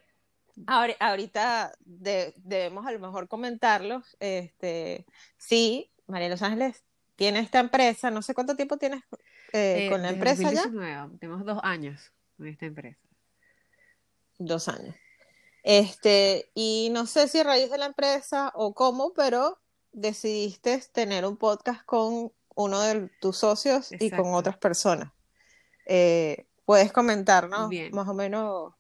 [1.00, 4.18] ahorita debemos a lo mejor comentarlos.
[4.20, 5.06] Este,
[5.38, 6.84] sí, María Los Ángeles
[7.16, 9.04] tiene esta empresa, no sé cuánto tiempo tienes
[9.54, 11.10] eh, con la empresa 2019, ya.
[11.20, 13.00] Tenemos dos años con esta empresa.
[14.40, 14.96] Dos años.
[15.64, 19.60] Este, y no sé si a raíz de la empresa o cómo, pero
[19.92, 25.12] decidiste tener un podcast con uno de tus socios y con otras personas.
[25.86, 28.74] Eh, ¿Puedes comentarnos más o menos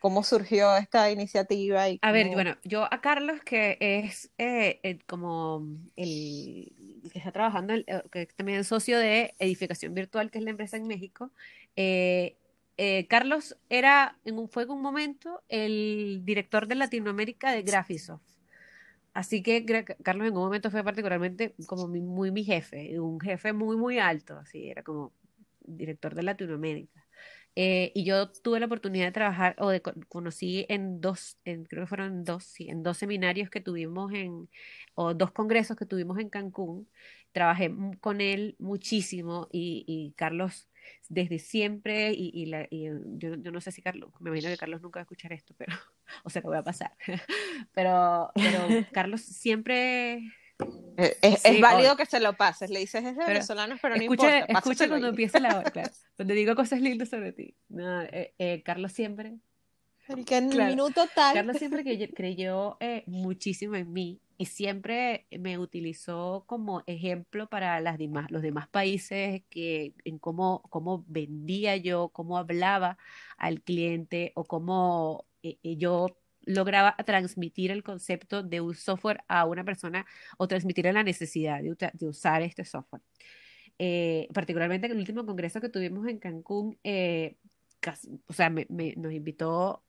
[0.00, 1.88] cómo surgió esta iniciativa?
[1.88, 6.72] Y A ver, bueno, yo a Carlos, que es eh, como el
[7.10, 7.74] que está trabajando,
[8.10, 11.30] que también es socio de Edificación Virtual, que es la empresa en México,
[11.76, 12.36] eh,
[13.08, 18.22] Carlos era, en un, fue en un momento el director de Latinoamérica de Graphisoft.
[19.14, 19.64] Así que
[20.02, 24.38] Carlos en un momento fue particularmente como muy mi jefe, un jefe muy, muy alto,
[24.38, 25.12] así, era como
[25.60, 27.01] director de Latinoamérica.
[27.54, 31.82] Eh, y yo tuve la oportunidad de trabajar, o de conocí en dos, en, creo
[31.84, 34.48] que fueron dos, sí, en dos seminarios que tuvimos en,
[34.94, 36.88] o dos congresos que tuvimos en Cancún.
[37.32, 40.68] Trabajé con él muchísimo y, y Carlos
[41.08, 42.84] desde siempre, y, y, la, y
[43.18, 45.54] yo, yo, no sé si Carlos, me imagino que Carlos nunca va a escuchar esto,
[45.56, 45.74] pero,
[46.24, 46.92] o sea, lo voy a pasar,
[47.74, 48.58] pero, pero
[48.92, 50.22] Carlos siempre...
[50.96, 54.02] Eh, es, es, válido que se lo pases, le dices es de venezolanos, pero no
[54.02, 54.58] escucha, importa.
[54.58, 57.54] Escucha cuando empieza la hora, claro, cuando digo cosas lindas sobre ti.
[57.68, 59.38] No, eh, eh, Carlos siempre...
[60.26, 61.34] Que en claro, minuto tal.
[61.34, 61.84] Carlos siempre
[62.14, 68.42] creyó eh, muchísimo en mí y siempre me utilizó como ejemplo para las demás, los
[68.42, 72.98] demás países que, en cómo, cómo vendía yo, cómo hablaba
[73.36, 76.08] al cliente o cómo eh, eh, yo
[76.44, 80.06] lograba transmitir el concepto de un software a una persona
[80.38, 83.02] o transmitir la necesidad de, de usar este software.
[83.78, 86.78] Eh, particularmente en el último congreso que tuvimos en Cancún,
[88.26, 88.66] o sea, me,
[88.96, 89.82] nos invitó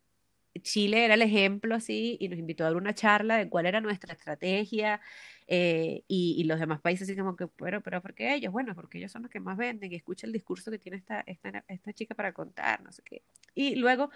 [0.62, 3.82] Chile era el ejemplo así y nos invitó a dar una charla de cuál era
[3.82, 5.02] nuestra estrategia
[5.48, 8.52] eh, y, los demás países así como que, pero, pero ¿por qué ellos?
[8.52, 11.22] Bueno, porque ellos son los que más venden y escucha el discurso que tiene esta,
[11.22, 13.24] esta, esta chica para contar, no sé qué.
[13.56, 14.10] Y luego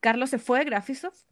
[0.00, 1.24] Carlos se fue de Graphisoft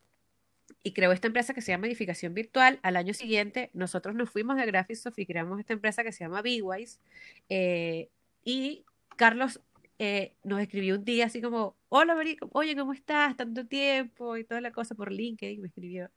[0.84, 2.78] y creó esta empresa que se llama Edificación Virtual.
[2.82, 6.42] Al año siguiente nosotros nos fuimos de Graphisoft y creamos esta empresa que se llama
[6.42, 7.00] Bwise
[7.48, 8.10] eh,
[8.44, 8.84] y
[9.16, 9.60] Carlos
[9.98, 13.36] eh, nos escribió un día así como, hola Marico, oye, ¿cómo estás?
[13.36, 16.10] Tanto tiempo y toda la cosa por LinkedIn me escribió.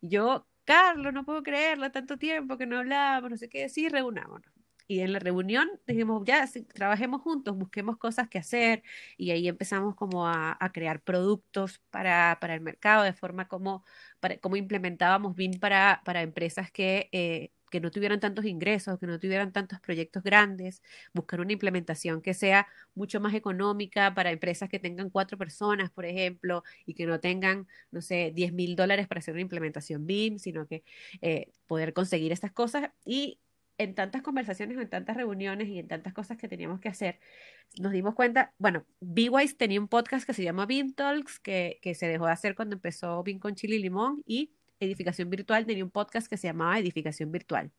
[0.00, 3.88] Y yo, Carlos, no puedo creerlo, tanto tiempo que no hablábamos, no sé qué, sí,
[3.88, 4.57] reunámonos.
[4.88, 8.82] Y en la reunión dijimos, ya, trabajemos juntos, busquemos cosas que hacer.
[9.16, 13.84] Y ahí empezamos como a, crear productos para, para, el mercado, de forma como,
[14.20, 19.06] para, como implementábamos BIM para, para empresas que eh, que no tuvieran tantos ingresos, que
[19.06, 20.82] no tuvieran tantos proyectos grandes,
[21.12, 26.04] buscar una implementación que sea mucho más económica para empresas que tengan cuatro personas, por
[26.06, 30.38] ejemplo, y que no tengan, no sé, 10 mil dólares para hacer una implementación BIM,
[30.38, 30.82] sino que
[31.22, 33.38] eh, poder conseguir estas cosas y
[33.78, 37.20] en tantas conversaciones en tantas reuniones y en tantas cosas que teníamos que hacer,
[37.80, 41.94] nos dimos cuenta, bueno, B-Wise tenía un podcast que se llama BIM Talks, que, que
[41.94, 44.50] se dejó de hacer cuando empezó BIM con chile limón, y
[44.80, 47.70] Edificación Virtual tenía un podcast que se llamaba Edificación Virtual.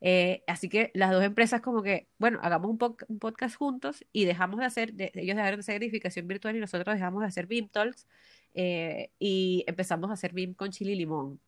[0.00, 2.78] Eh, así que las dos empresas como que, bueno, hagamos un,
[3.18, 7.22] podcast juntos y dejamos de hacer, ellos dejaron de hacer edificación virtual y nosotros dejamos
[7.22, 8.06] de hacer BIM Talks
[8.54, 11.40] eh, y empezamos a hacer BIM con chile limón.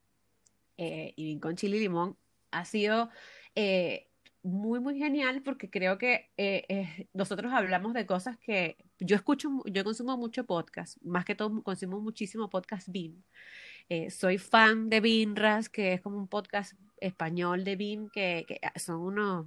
[0.77, 2.17] Eh, y BIM con chile limón
[2.51, 3.11] ha sido
[4.43, 6.31] muy, muy genial porque creo que
[7.13, 12.01] nosotros hablamos de cosas que yo escucho, yo consumo mucho podcast, más que todo consumo
[12.01, 13.23] muchísimo podcast BIM.
[13.91, 18.45] Eh, soy fan de BIMRAS, que es como un podcast español de BIM, que,
[18.77, 19.47] son unos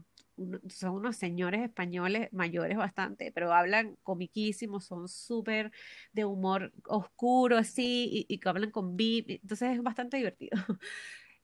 [0.69, 5.71] son unos señores españoles mayores bastante, pero hablan comiquísimos, son súper
[6.13, 10.51] de humor oscuro así y, que hablan con beat, entonces es bastante divertido.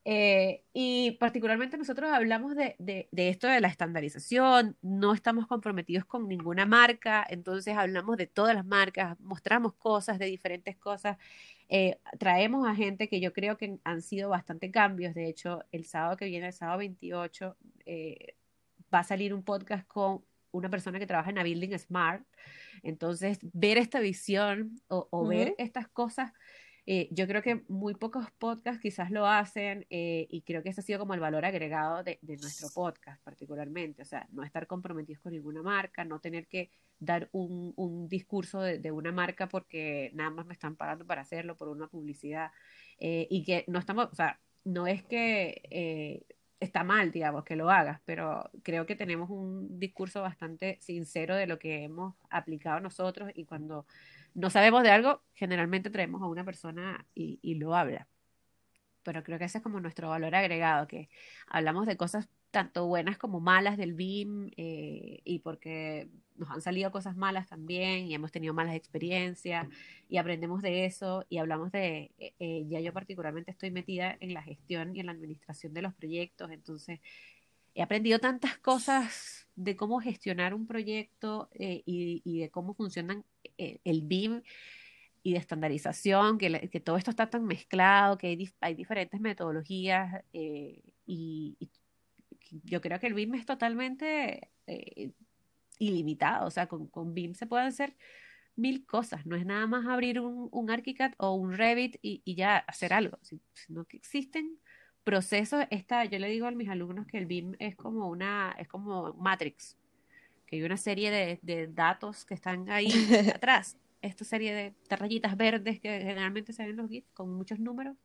[0.04, 6.28] Eh, y particularmente nosotros hablamos de, de, esto de la estandarización, no estamos comprometidos con
[6.28, 11.18] ninguna marca, entonces hablamos de todas las marcas, mostramos cosas de diferentes cosas,
[11.68, 15.84] eh, traemos a gente que yo creo que han sido bastante cambios, de hecho el
[15.84, 18.34] sábado que viene, el sábado 28, eh,
[18.92, 22.24] va a salir un podcast con una persona que trabaja en A Building Smart,
[22.82, 26.32] entonces ver esta visión o, ver estas cosas
[26.90, 30.80] eh, yo creo que muy pocos podcasts quizás lo hacen eh, y creo que ese
[30.80, 35.20] ha sido como el valor agregado de, nuestro podcast particularmente, o sea, no estar comprometidos
[35.20, 40.46] con ninguna marca, no tener que dar un, discurso de, una marca porque nada más
[40.46, 42.52] me están pagando para hacerlo por una publicidad
[42.98, 46.24] eh, y que no estamos, o sea, no es que
[46.58, 51.46] está mal, digamos, que lo hagas, pero creo que tenemos un discurso bastante sincero de
[51.46, 53.84] lo que hemos aplicado nosotros y cuando
[54.34, 58.08] no sabemos de algo, generalmente traemos a una persona y, lo habla.
[59.02, 61.08] Pero creo que ese es como nuestro valor agregado, que
[61.46, 66.90] hablamos de cosas tanto buenas como malas del BIM eh, y porque nos han salido
[66.90, 69.66] cosas malas también y hemos tenido malas experiencias
[70.08, 74.32] y aprendemos de eso y hablamos de, eh, eh, ya yo particularmente estoy metida en
[74.34, 77.00] la gestión y en la administración de los proyectos, entonces
[77.78, 83.24] he aprendido tantas cosas de cómo gestionar un proyecto y, y, de cómo funcionan
[83.56, 84.42] eh, el BIM
[85.22, 91.56] y de estandarización, que, todo esto está tan mezclado, que hay, diferentes metodologías eh, y,
[92.64, 95.12] yo creo que el BIM es totalmente eh,
[95.78, 97.94] ilimitado, o sea, con, con, BIM se pueden hacer
[98.56, 102.34] mil cosas, no es nada más abrir un, un ArchiCAD o un Revit y, y
[102.34, 103.20] ya hacer algo,
[103.52, 104.58] sino que existen
[105.08, 108.68] procesos, esta, yo le digo a mis alumnos que el BIM es como una, es
[108.68, 109.78] como Matrix,
[110.44, 112.90] que hay una serie de, datos que están ahí
[113.34, 113.78] atrás.
[114.02, 117.96] Esta serie de, rayitas verdes que generalmente se ven en los GIFs con muchos números.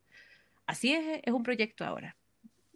[0.65, 2.15] Así es, es un proyecto ahora.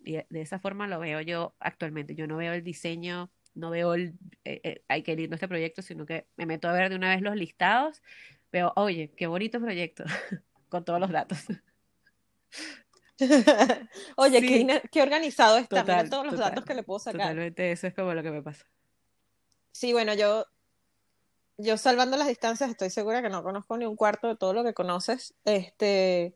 [0.04, 2.14] Y de esa forma lo veo yo actualmente.
[2.14, 4.14] Yo no veo el diseño, no veo el,
[4.44, 7.12] eh, eh, hay que lindo este proyecto, sino que me meto a ver de una
[7.12, 8.04] vez los listados.
[8.52, 10.04] Veo, oye, qué bonito proyecto,
[10.68, 11.46] con todos los datos.
[14.16, 15.84] Oye, qué, organizado está.
[15.84, 17.22] Mira todos los datos que le puedo sacar.
[17.22, 18.66] Totalmente, eso es como lo que me pasa.
[19.72, 20.46] Sí, bueno, yo,
[21.58, 24.64] yo salvando las distancias, estoy segura que no conozco ni un cuarto de todo lo
[24.64, 25.34] que conoces.
[25.46, 26.36] Este,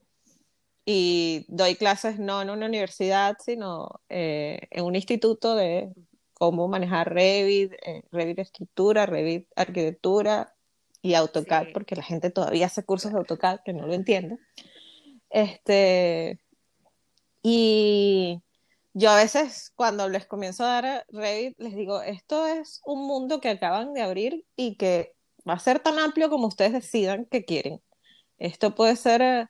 [0.85, 5.93] y doy clases no en una universidad, sino eh, en un instituto de
[6.33, 10.55] cómo manejar Revit, eh, Revit Estructura, Revit Arquitectura
[11.03, 14.37] y AutoCAD, porque la gente todavía hace cursos de AutoCAD que no lo entiende.
[15.29, 16.39] Este,
[17.43, 18.41] y
[18.93, 23.39] yo a veces cuando les comienzo a dar Revit, les digo, esto es un mundo
[23.41, 25.15] que acaban de abrir y que
[25.47, 27.81] va a ser tan amplio como ustedes decidan que quieren.
[28.37, 29.49] Esto puede ser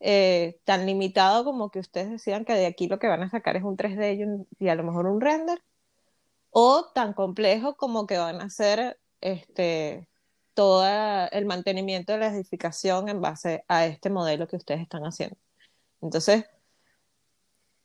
[0.00, 3.56] eh, tan limitado como que ustedes decidan que de aquí lo que van a sacar
[3.56, 5.62] es un 3D y, a lo mejor un render,
[6.50, 10.08] o tan complejo como que van a hacer este,
[10.54, 10.84] todo
[11.32, 15.36] el mantenimiento de la edificación en base a este modelo que ustedes están haciendo.
[16.02, 16.46] Entonces,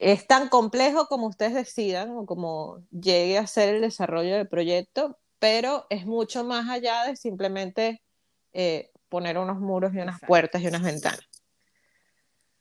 [0.04, 5.18] es tan complejo como ustedes decidan o como llegue a ser el desarrollo del proyecto,
[5.40, 8.04] pero es mucho más allá de simplemente
[8.52, 11.26] eh, poner unos muros y unas puertas y unas ventanas.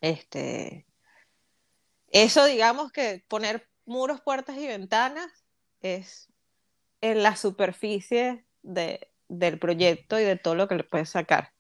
[0.01, 0.87] Este,
[2.13, 5.45] eso digamos que poner muros, puertas y ventanas
[5.81, 6.29] es
[7.01, 11.53] en la superficie del proyecto y de todo lo que le puedes sacar.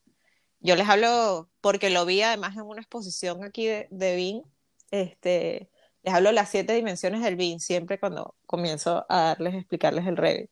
[0.60, 4.42] Yo les hablo porque lo vi además en una exposición aquí de, de BIM,
[4.92, 5.71] este,
[6.02, 10.50] les hablo las siete dimensiones del BIM siempre cuando comienzo a darles, explicarles el Revit.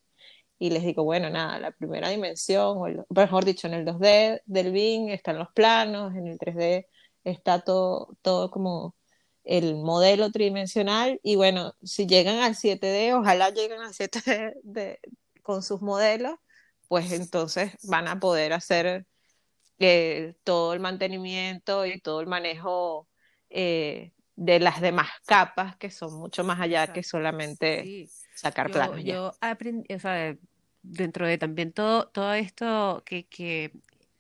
[0.59, 4.72] Y les digo, bueno, nada, la primera dimensión, o mejor dicho, en el 2D del
[4.72, 6.86] BIM están los planos, en el 3D
[7.24, 8.94] está todo, todo como
[9.44, 11.18] el modelo tridimensional.
[11.22, 14.98] Y bueno, si llegan al 7D, ojalá lleguen al 7D
[15.42, 16.36] con sus modelos,
[16.88, 19.07] pues entonces van a poder hacer
[19.78, 23.09] eh, todo el mantenimiento y todo el manejo
[23.48, 29.05] eh, de las demás capas que son mucho más allá que solamente sacar planos.
[29.05, 30.34] Yo aprendí, o sea,
[30.80, 33.70] dentro de también todo, todo esto que, que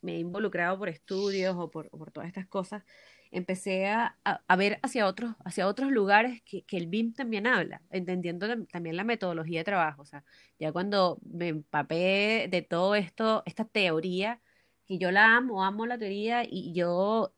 [0.02, 2.84] me he involucrado por estudios o por, por todas estas cosas,
[3.30, 7.80] empecé a, a, ver hacia otros, hacia otros lugares que, que, el BIM también habla,
[7.88, 10.02] entendiendo también la metodología de trabajo.
[10.02, 10.22] O sea,
[10.58, 14.42] ya cuando me empapé de todo esto, esta teoría,
[14.86, 17.32] que yo la amo, amo la teoría y yo,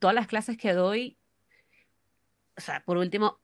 [0.00, 1.16] todas las clases que doy,
[2.60, 3.40] o sea, por último,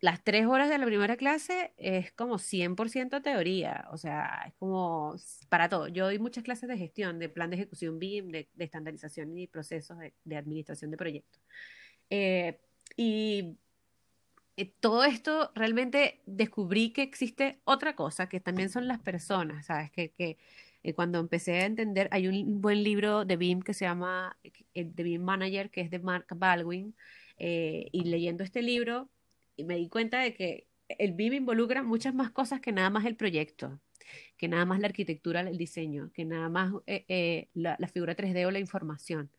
[0.00, 5.16] las tres horas de la primera clase es como 100% teoría, o sea, es como
[5.48, 5.88] para todo.
[5.88, 9.98] Yo doy muchas clases de gestión, de plan de ejecución BIM, de, estandarización y procesos
[10.24, 11.42] de, administración de proyectos.
[12.10, 12.60] Eh,
[12.96, 13.56] y
[14.56, 19.90] eh, todo esto realmente descubrí que existe otra cosa, que también son las personas, ¿sabes?
[19.90, 20.38] Que,
[20.82, 24.36] eh, cuando empecé a entender, hay un buen libro de BIM que se llama
[24.72, 26.94] The BIM Manager, que es de Mark Baldwin,
[27.40, 29.10] y leyendo este libro
[29.64, 33.16] me di cuenta de que el BIM involucra muchas más cosas que nada más el
[33.16, 33.80] proyecto,
[34.36, 38.46] que nada más la arquitectura, el diseño, que nada más eh, eh, la, figura 3D
[38.46, 39.30] o la información.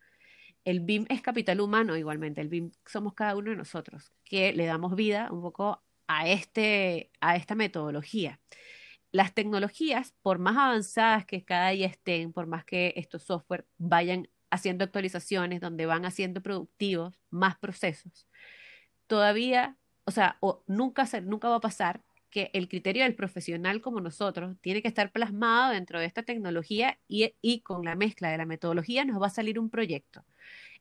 [0.63, 4.65] El BIM es capital humano igualmente, el BIM somos cada uno de nosotros, que le
[4.65, 8.39] damos vida un poco a, este, a esta metodología.
[9.11, 14.29] Las tecnologías, por más avanzadas que cada día estén, por más que estos software vayan
[14.51, 18.27] haciendo actualizaciones, donde van haciendo productivos más procesos,
[19.07, 23.99] todavía o sea, o nunca, nunca va a pasar que el criterio del profesional como
[23.99, 28.37] nosotros tiene que estar plasmado dentro de esta tecnología y, y, con la mezcla de
[28.37, 30.23] la metodología nos va a salir un proyecto.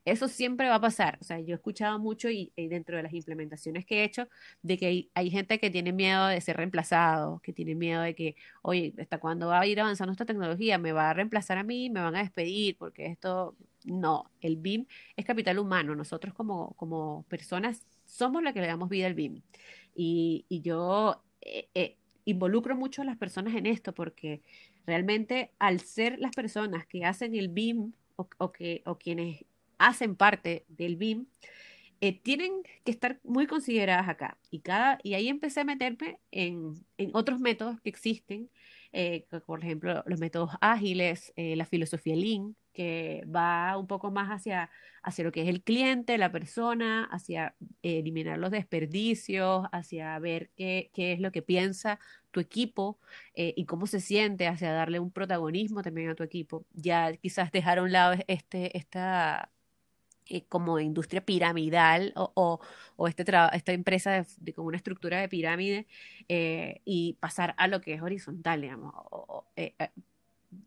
[0.04, 1.18] Eso siempre va a pasar.
[1.20, 4.28] O sea, yo he escuchado mucho y, dentro de las implementaciones que he hecho
[4.62, 8.36] de que hay, gente que tiene miedo de ser reemplazado, que tiene miedo de que,
[8.62, 10.78] oye, ¿hasta cuándo va a ir avanzando esta tecnología?
[10.78, 11.90] ¿Me va a reemplazar a mí?
[11.90, 12.76] ¿Me van a despedir?
[12.78, 14.86] Porque esto, no, el BIM
[15.16, 15.94] es capital humano.
[15.94, 19.42] Nosotros como, como personas somos la que le damos vida al BIM.
[19.94, 24.42] Y, yo eh, eh, involucro mucho a las personas en esto porque
[24.86, 29.44] realmente al ser las personas que hacen el BIM o, que, o quienes
[29.80, 31.26] hacen parte del BIM,
[32.00, 34.38] eh, tienen que estar muy consideradas acá.
[34.50, 38.50] Y, cada, y ahí empecé a meterme en, en otros métodos que existen,
[39.46, 44.70] por ejemplo, los métodos ágiles, la filosofía Lean, que va un poco más hacia,
[45.02, 50.90] hacia lo que es el cliente, la persona, hacia eliminar los desperdicios, hacia ver qué,
[50.94, 51.98] qué es lo que piensa
[52.30, 52.98] tu equipo
[53.34, 56.64] eh, y cómo se siente, hacia darle un protagonismo también a tu equipo.
[56.72, 59.50] Ya quizás dejar a un lado este, esta
[60.30, 62.60] eh, como industria piramidal o,
[62.96, 65.86] o, este esta empresa de, con una estructura de pirámide
[66.28, 69.46] eh, y pasar a lo que es horizontal, digamos, o,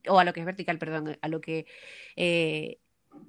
[0.08, 1.66] o a lo que es vertical, perdón, a lo que,
[2.16, 2.80] eh,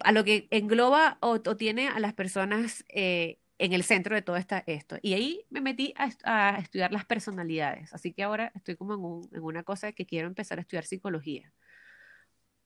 [0.00, 4.36] a lo que engloba o, tiene a las personas eh, en el centro de todo
[4.36, 4.96] esta, esto.
[5.02, 7.92] Y ahí me metí a, estudiar las personalidades.
[7.92, 11.52] Así que ahora estoy como en, una cosa que quiero empezar a estudiar psicología.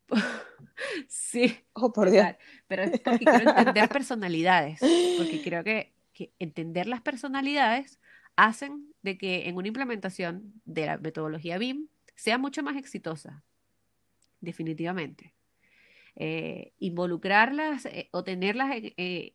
[1.09, 1.59] sí.
[1.73, 2.27] Oh, por Dios.
[2.67, 4.81] Pero es porque quiero entender personalidades.
[4.81, 7.99] Porque creo que, que entender las personalidades
[8.37, 13.45] hacen de que en una implementación de la metodología BIM sea mucho más exitosa
[14.41, 15.35] definitivamente.
[16.17, 19.35] Eh, involucrarlas eh, o tenerlas, eh,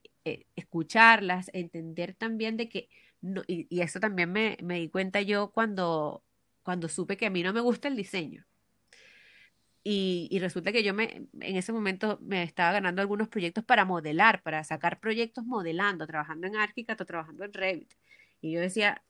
[0.55, 2.89] escucharlas, entender también de que,
[3.21, 6.23] no, y, eso también me, me, di cuenta yo cuando,
[6.61, 8.45] cuando supe que a mí no me gusta el diseño.
[9.85, 13.83] Y, y, resulta que yo me, en ese momento me estaba ganando algunos proyectos para
[13.83, 17.93] modelar, para sacar proyectos modelando, trabajando en ArchiCAD o trabajando en Revit.
[18.39, 19.03] Y yo decía,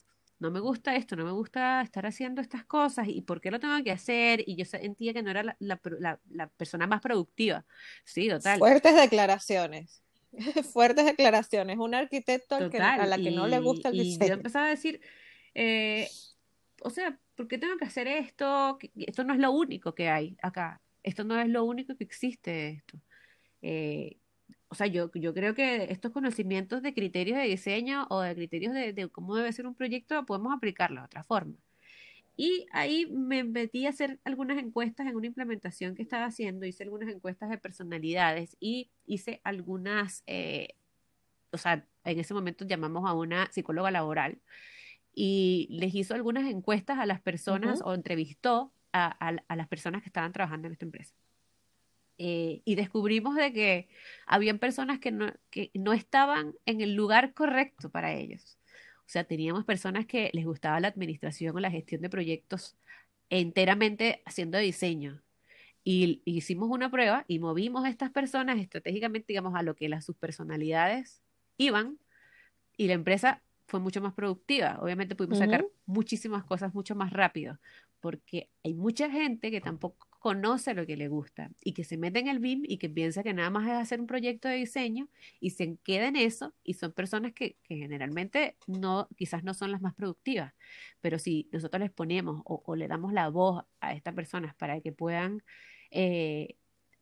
[0.43, 3.59] no me gusta esto, no me gusta estar haciendo estas cosas y por qué lo
[3.59, 7.65] tengo que hacer y yo sentía que no era la, persona más productiva.
[8.03, 8.59] Sí, total.
[8.59, 10.03] Fuertes declaraciones.
[10.73, 11.77] Fuertes declaraciones.
[11.77, 14.25] Un arquitecto a la que no le gusta el diseño.
[14.25, 14.99] Y yo empezaba a decir,
[15.53, 16.09] eh,
[16.81, 18.77] o sea, ¿por qué tengo que hacer esto?
[18.95, 20.81] Esto no es lo único que hay acá.
[21.03, 22.99] Esto no es lo único que existe esto.
[23.61, 24.17] Eh,
[24.69, 28.73] o sea, yo, yo creo que estos conocimientos de criterios de diseño o de criterios
[28.73, 31.55] de, cómo debe ser un proyecto podemos aplicarlos de otra forma.
[32.35, 36.83] Y ahí me metí a hacer algunas encuestas en una implementación que estaba haciendo, hice
[36.83, 40.69] algunas encuestas de personalidades y hice algunas, eh,
[41.51, 44.39] o sea, en ese momento llamamos a una psicóloga laboral
[45.13, 50.33] y les hizo algunas encuestas a las personas o entrevistó a las personas que estaban
[50.33, 51.15] trabajando en esta empresa.
[52.19, 53.89] Eh, y descubrimos de que
[54.27, 58.57] habían personas que no, que no estaban en el lugar correcto para ellos.
[58.99, 62.77] O sea, teníamos personas que les gustaba la administración o la gestión de proyectos
[63.29, 65.21] enteramente haciendo diseño.
[65.83, 70.05] Y, hicimos una prueba y movimos a estas personas estratégicamente, digamos, a lo que las
[70.05, 71.21] sus personalidades
[71.57, 71.99] iban
[72.77, 73.41] y la empresa
[73.73, 74.77] fue mucho más productiva.
[74.83, 77.57] Obviamente pudimos sacar muchísimas cosas mucho más rápido,
[78.01, 82.19] porque hay mucha gente que tampoco conoce lo que le gusta y que se mete
[82.19, 85.09] en el BIM y que piensa que nada más es hacer un proyecto de diseño
[85.39, 89.81] y se queda en eso y son personas que, generalmente no, quizás no son las
[89.81, 90.53] más productivas,
[91.01, 94.91] pero si nosotros les ponemos o, le damos la voz a estas personas para que
[94.91, 95.41] puedan
[95.89, 96.57] eh,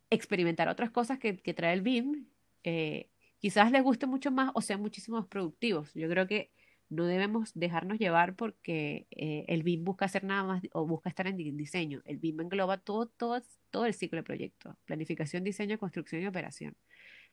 [0.09, 2.27] experimentar otras cosas que, trae el BIM,
[2.63, 5.93] eh, quizás les guste mucho más o sean muchísimo más productivos.
[5.95, 6.49] Yo creo que
[6.91, 11.25] no debemos dejarnos llevar porque eh, el BIM busca hacer nada más o busca estar
[11.25, 12.01] en diseño.
[12.03, 16.75] El BIM engloba todo, todo, todo el ciclo de proyecto, planificación, diseño, construcción y operación.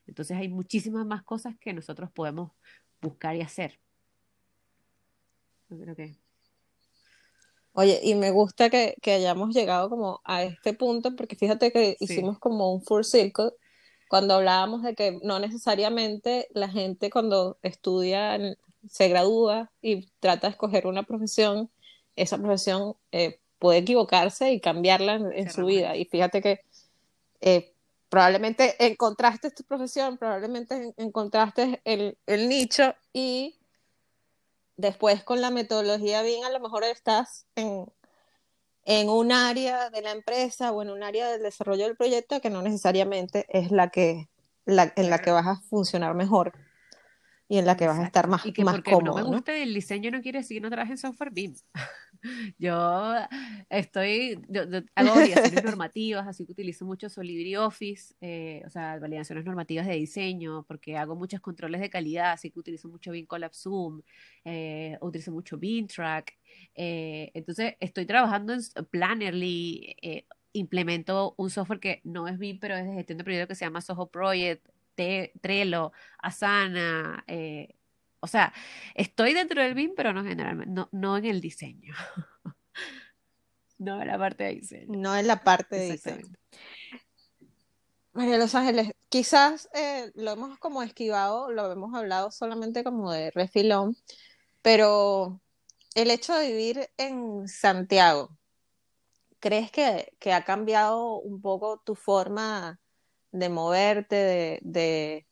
[0.07, 2.53] Entonces hay muchísimas más cosas que nosotros podemos
[3.01, 3.79] buscar y hacer.
[5.67, 6.15] creo que...
[7.73, 12.39] Oye, y me gusta que, hayamos llegado como a este punto, porque fíjate que hicimos
[12.39, 13.51] como un full circle
[14.09, 18.37] cuando hablábamos de que no necesariamente la gente cuando estudia,
[18.87, 21.69] se gradúa y trata de escoger una profesión,
[22.15, 25.95] esa profesión eh, puede equivocarse y cambiarla en, su vida.
[25.95, 26.61] Y fíjate que
[27.41, 27.73] eh,
[28.09, 33.57] probablemente encontraste tu profesión, probablemente encontraste el, el, nicho y
[34.77, 37.85] después con la metodología bien a lo mejor estás en,
[38.85, 42.49] en un área de la empresa o en un área del desarrollo del proyecto que
[42.49, 44.29] no necesariamente es la que
[44.65, 46.53] la, en la que vas a funcionar mejor
[47.51, 49.17] y en la que vas a estar más, y que más porque cómodo.
[49.17, 51.55] No me gusta el diseño no quiere decir que no trabajes en software BIM.
[52.59, 53.15] Yo
[53.69, 54.63] estoy, yo,
[54.93, 57.07] hago validaciones normativas, así que utilizo mucho
[57.59, 62.51] Office, eh, o sea, validaciones normativas de diseño, porque hago muchos controles de calidad, así
[62.51, 64.01] que utilizo mucho BIM Collab Zoom,
[64.43, 66.37] eh, utilizo mucho BIM Track.
[66.75, 68.61] Eh, entonces, estoy trabajando en
[68.91, 69.95] Plannerly,
[70.51, 73.65] implemento un software que no es BIM, pero es de gestión de proyectos que se
[73.65, 74.67] llama Soho Project,
[75.41, 77.75] Trello, Asana, eh,
[78.19, 78.53] o sea,
[78.95, 81.93] estoy dentro del BIM, pero no generalmente, no, no en el diseño.
[83.77, 84.85] no en la parte de diseño.
[84.89, 86.27] No en la parte de diseño.
[88.11, 93.31] María Los Ángeles, quizás eh, lo hemos como esquivado, lo hemos hablado solamente como de
[93.31, 93.95] refilón,
[94.61, 95.39] pero
[95.95, 98.37] el hecho de vivir en Santiago,
[99.39, 102.79] ¿crees que, que ha cambiado un poco tu forma
[103.31, 105.27] de moverte, de, de,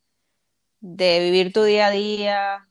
[0.79, 2.69] de vivir tu día a día?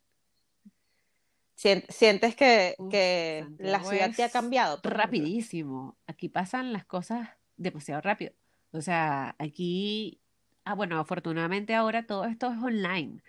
[1.55, 4.79] ¿Sientes que, que la ciudad te ha cambiado?
[4.83, 5.97] Rapidísimo.
[6.07, 8.33] Aquí pasan las cosas demasiado rápido.
[8.73, 10.21] O sea, aquí,
[10.65, 13.23] ah, bueno, afortunadamente ahora todo esto es online,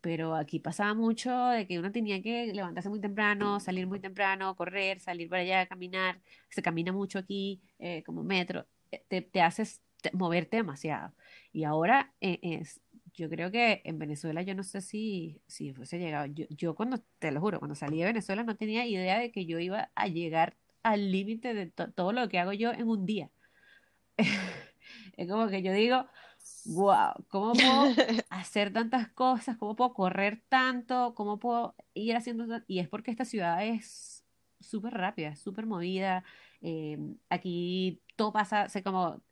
[0.00, 4.56] pero aquí pasaba mucho de que uno tenía que levantarse muy temprano, salir muy temprano,
[4.56, 6.20] correr, salir para allá, caminar.
[6.48, 8.66] Se camina mucho aquí, eh, como metro.
[8.90, 9.82] Eh, te, te haces
[10.12, 11.14] moverte demasiado.
[11.52, 12.80] Y ahora eh, es,
[13.14, 16.26] yo creo que en Venezuela yo no sé si, si fuese llegado.
[16.26, 19.46] Yo, yo cuando, te lo juro, cuando salí de Venezuela no tenía idea de que
[19.46, 23.30] yo iba a llegar al límite de todo lo que hago yo en un día.
[25.16, 26.06] es como que yo digo,
[26.66, 27.84] wow, ¿cómo puedo
[28.30, 29.56] hacer tantas cosas?
[29.56, 31.14] ¿Cómo puedo correr tanto?
[31.14, 32.60] ¿Cómo puedo ir haciendo?
[32.66, 34.24] Y es porque esta ciudad es
[34.60, 36.24] súper rápida, súper movida.
[36.62, 36.98] Eh,
[37.30, 39.22] aquí todo pasa, sé como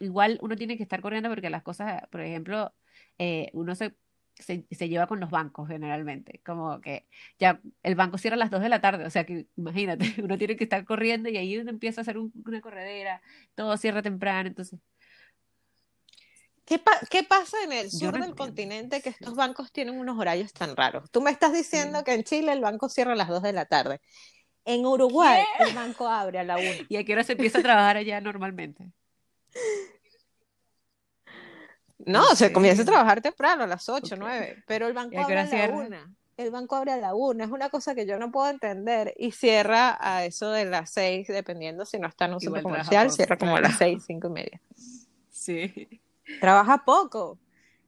[0.00, 2.72] igual uno tiene que estar corriendo porque las cosas, por ejemplo,
[3.18, 3.94] eh, uno se,
[4.40, 7.06] se, lleva con los bancos generalmente, como que
[7.38, 10.38] ya el banco cierra a las 2 de la tarde, o sea que imagínate, uno
[10.38, 13.22] tiene que estar corriendo y ahí uno empieza a hacer una corredera,
[13.54, 14.80] todo cierra temprano, entonces...
[16.64, 20.76] ¿Qué, ¿Qué, pasa en el sur del continente que estos bancos tienen unos horarios tan
[20.76, 21.10] raros?
[21.10, 23.64] Tú me estás diciendo que en Chile el banco cierra a las 2 de la
[23.64, 24.00] tarde.
[24.64, 26.64] En Uruguay el banco abre a la 1.
[26.88, 28.92] ¿Y a qué hora se empieza a trabajar allá normalmente?
[32.06, 35.44] No, se comienza a trabajar temprano, a las 8, 9, pero el banco abre a
[35.44, 35.96] la 1.
[36.36, 39.32] El banco abre a la 1, es una cosa que yo no puedo entender y
[39.32, 43.36] cierra a eso de las 6, dependiendo si no está en un centro comercial, cierra
[43.36, 44.60] como a las 6, 5 y media.
[45.28, 46.00] Sí.
[46.40, 47.38] Trabaja poco.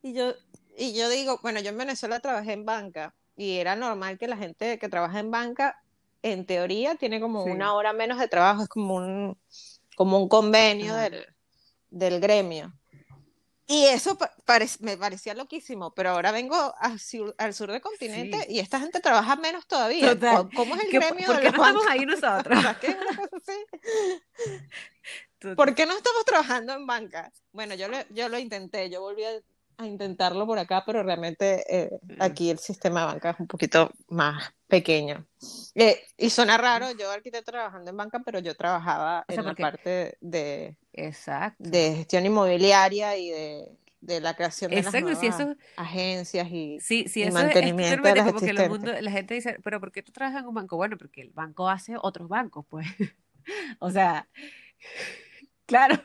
[0.03, 0.35] Y yo,
[0.77, 4.37] y yo digo, bueno, yo en Venezuela trabajé en banca y era normal que la
[4.37, 5.83] gente que trabaja en banca,
[6.23, 9.39] en teoría, tiene como una hora menos de trabajo, es como un,
[9.97, 11.27] como un convenio del,
[11.91, 12.75] del gremio.
[13.67, 14.19] Y eso
[14.81, 19.01] me parecía loquísimo, pero ahora vengo al sur, al sur del continente y esta gente
[19.01, 20.19] trabaja menos todavía.
[20.55, 22.59] ¿Cómo es el gremio ¿Por qué no estamos ahí nosotros?
[25.57, 27.33] ¿Por qué no estamos trabajando en banca?
[27.53, 29.25] Bueno, yo lo, yo lo intenté, yo volví
[29.77, 33.91] a, intentarlo por acá, pero realmente eh, aquí el sistema de banca es un poquito
[34.09, 35.27] más pequeño.
[35.75, 40.17] Eh, y suena raro, yo arquitecto trabajando en banca, pero yo trabajaba en la parte
[40.21, 41.63] de Exacto.
[41.69, 43.69] de gestión inmobiliaria y de,
[44.03, 48.41] de la creación de las nuevas agencias y, sí, sí, y mantenimiento de las como
[48.41, 50.77] que mundo, la gente dice, pero ¿por qué tú trabajas en un banco?
[50.77, 52.87] Bueno, porque el banco hace otros bancos, pues.
[53.79, 54.29] o sea,
[55.67, 56.01] claro.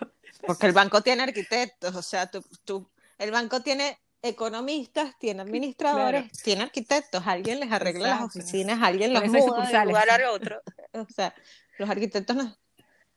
[0.45, 2.87] Porque el banco tiene arquitectos, o sea, tú, tú,
[3.17, 9.25] el banco tiene economistas, tiene administradores, tiene arquitectos, alguien les arregla las oficinas, alguien los
[9.27, 10.61] muda de un lugar al otro.
[10.93, 11.35] O sea,
[11.77, 12.57] los arquitectos no,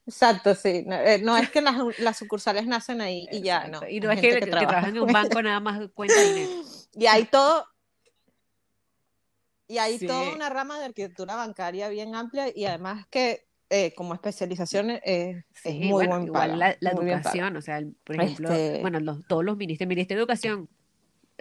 [0.07, 0.83] Exacto, sí.
[0.87, 3.81] No, eh, es que las, las, sucursales nacen ahí y ya, no.
[3.89, 6.51] Y no es que, trabajan en un banco nada más cuenta dinero.
[6.95, 7.65] Y hay todo.
[9.69, 10.07] Y hay Sí.
[10.09, 15.45] toda una rama de arquitectura bancaria bien amplia y además que eh, como especialización eh,
[15.65, 19.25] es muy bueno, buen igual la, educación, o sea, el- por ejemplo, Este- bueno, los-
[19.29, 20.69] todos los ministerios, el Ministerio de Educación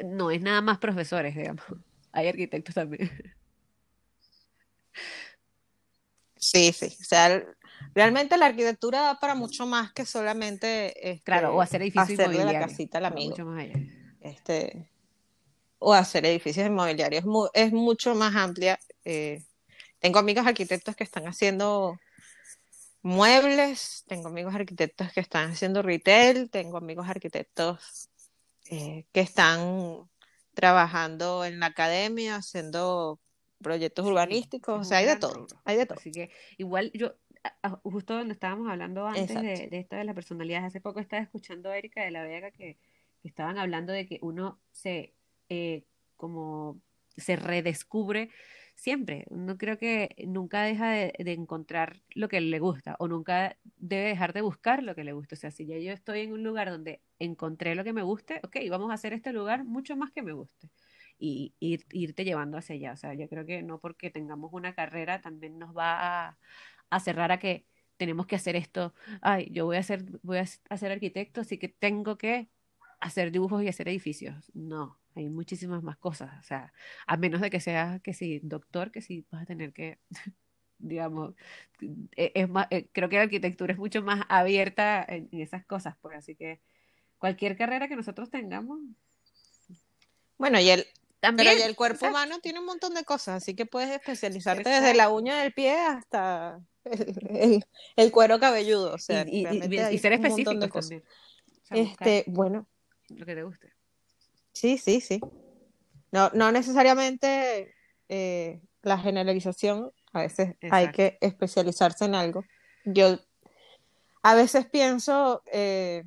[0.06, 1.66] no es nada más profesores, digamos.
[2.12, 3.12] Hay arquitectos también.
[6.36, 6.86] Sí, sí.
[7.02, 7.44] O sea,
[7.94, 12.46] realmente la arquitectura da para mucho más que solamente este, Claro, o hacer edificios hacerle
[12.46, 13.32] la casita al amigo.
[13.32, 13.74] mucho más allá.
[14.22, 14.90] Este,
[15.80, 17.26] o hacer edificios inmobiliarios.
[17.26, 18.80] Mu- Es, mucho más amplia.
[19.04, 19.44] eh,
[20.00, 22.00] tengo amigos arquitectos que están haciendo
[23.02, 28.10] muebles, tengo amigos arquitectos que están haciendo retail, tengo amigos arquitectos
[28.70, 30.10] eh, que están
[30.54, 33.20] trabajando en la academia, haciendo
[33.62, 35.62] proyectos urbanísticos, o sea, hay de todo, rubro.
[35.66, 36.00] hay de todo.
[36.00, 37.14] Así que igual yo,
[37.84, 41.70] justo donde estábamos hablando antes de, de esto de las personalidades, hace poco estaba escuchando
[41.70, 42.78] a Erika de la Vega que,
[43.22, 45.14] que estaban hablando de que uno se,
[45.50, 45.84] eh,
[46.16, 46.82] como
[47.18, 48.30] se redescubre
[48.80, 49.26] siempre.
[49.30, 54.34] Uno creo que nunca deja de, encontrar lo que le gusta o nunca debe dejar
[54.34, 55.36] de buscar lo que le gusta.
[55.36, 58.40] O sea, si ya yo estoy en un lugar donde encontré lo que me guste,
[58.44, 60.70] ok, vamos a hacer este lugar mucho más que me guste
[61.20, 62.94] y ir, irte llevando hacia allá.
[62.94, 66.38] O sea, yo creo que no porque tengamos una carrera también nos va
[66.90, 67.66] a, cerrar a que
[67.98, 68.94] tenemos que hacer esto.
[69.22, 70.46] Ay, yo voy a ser, voy a
[70.78, 72.50] ser arquitecto, así que tengo que
[73.02, 74.52] hacer dibujos y hacer edificios.
[74.54, 76.32] No, hay muchísimas más cosas.
[76.40, 76.74] O sea,
[77.08, 80.00] a menos de que seas que sí, doctor, que sí vas a tener que,
[80.78, 81.36] digamos,
[82.16, 85.66] e- es más, eh, creo que la arquitectura es mucho más abierta en, en esas
[85.66, 86.62] cosas, pues así que
[87.18, 88.80] cualquier carrera que nosotros tengamos,
[90.38, 90.86] Bueno, y el,
[91.20, 91.50] también.
[91.54, 94.82] pero el cuerpo humano tiene un montón de cosas, así que puedes especializarte Exacto.
[94.86, 97.66] desde la uña del pie hasta el, el-
[97.98, 100.14] el cuero cabelludo, o sea, y, y- y- realmente y hay ser
[100.70, 100.90] cosas.
[100.90, 101.04] también.
[101.46, 102.68] O sea, buscar Este, bueno,
[103.10, 103.74] lo que te guste.
[104.54, 105.22] Sí, sí, sí.
[106.12, 107.74] No, no necesariamente
[108.08, 112.44] eh, la generalización, a veces hay que especializarse en algo.
[112.86, 113.20] Yo
[114.24, 116.04] a veces pienso eh,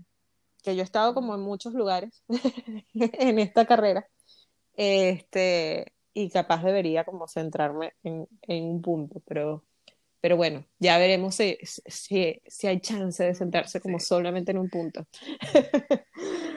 [0.62, 2.24] que yo he estado como en muchos lugares
[2.94, 4.06] en esta carrera,
[4.74, 9.64] este, y capaz debería como centrarme en, en un punto, pero,
[10.20, 14.06] pero bueno, ya veremos si, si, si hay chance de centrarse como Sí.
[14.06, 15.06] solamente en un punto.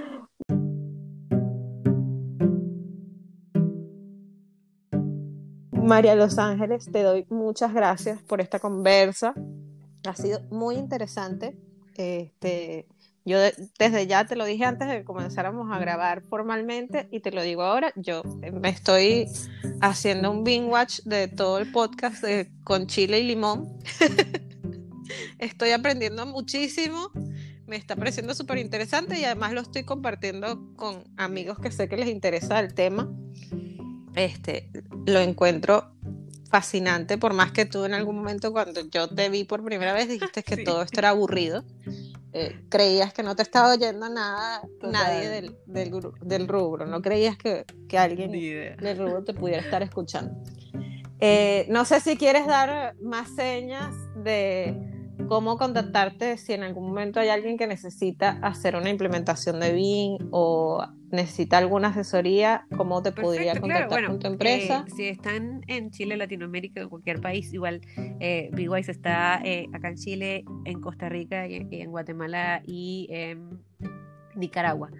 [5.86, 9.34] María Los Ángeles, te doy muchas gracias por esta conversa.
[10.08, 11.56] Ha sido muy interesante.
[11.96, 12.88] Este,
[13.24, 17.20] yo de- desde ya te lo dije antes de que comenzáramos a grabar formalmente y
[17.20, 19.28] te lo digo ahora, yo me estoy
[19.80, 22.24] haciendo un binge watch de todo el podcast
[22.64, 23.78] con chile y limón.
[25.40, 27.12] estoy aprendiendo muchísimo,
[27.68, 31.98] me está pareciendo súper interesante y además lo estoy compartiendo con amigos que sé que
[31.98, 33.08] les interesa el tema.
[34.16, 34.70] Este,
[35.06, 35.92] lo encuentro
[36.50, 40.08] fascinante, por más que tú en algún momento cuando yo te vi por primera vez
[40.08, 40.64] dijiste que Sí.
[40.64, 41.64] todo esto era aburrido.
[42.34, 44.92] Eh, creías que no te estaba oyendo nada, Total.
[44.92, 50.36] nadie del, del, rubro, no creías que, que alguien del rubro te pudiera estar escuchando.
[51.22, 54.95] Eh, no sé si quieres dar más señas de
[55.28, 60.30] cómo contactarte si en algún momento hay alguien que necesita hacer una implementación de BIM
[60.32, 64.86] o necesita alguna asesoría, cómo te podría Perfecto, contactar claro, bueno, con tu empresa.
[64.88, 67.82] eh, si están en Chile, Latinoamérica, en cualquier país, igual
[68.20, 73.64] eh, Bigwise está eh, acá en Chile, en Costa Rica, y, en Guatemala y en
[74.36, 74.92] Nicaragua.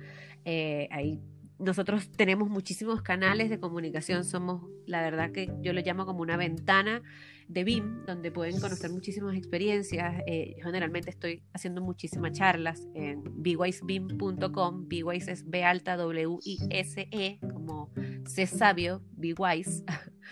[0.46, 1.20] Eh, ahí
[1.58, 6.38] nosotros tenemos muchísimos canales de comunicación, somos, la verdad que yo lo llamo como una
[6.38, 7.02] ventana
[7.48, 10.22] de BIM, donde pueden conocer muchísimas experiencias.
[10.28, 14.88] Eh, generalmente estoy haciendo muchísimas charlas en bwisebim.com.
[14.88, 17.92] Bwise es B alta W I S E, como
[18.26, 19.84] C sabio, Bwise.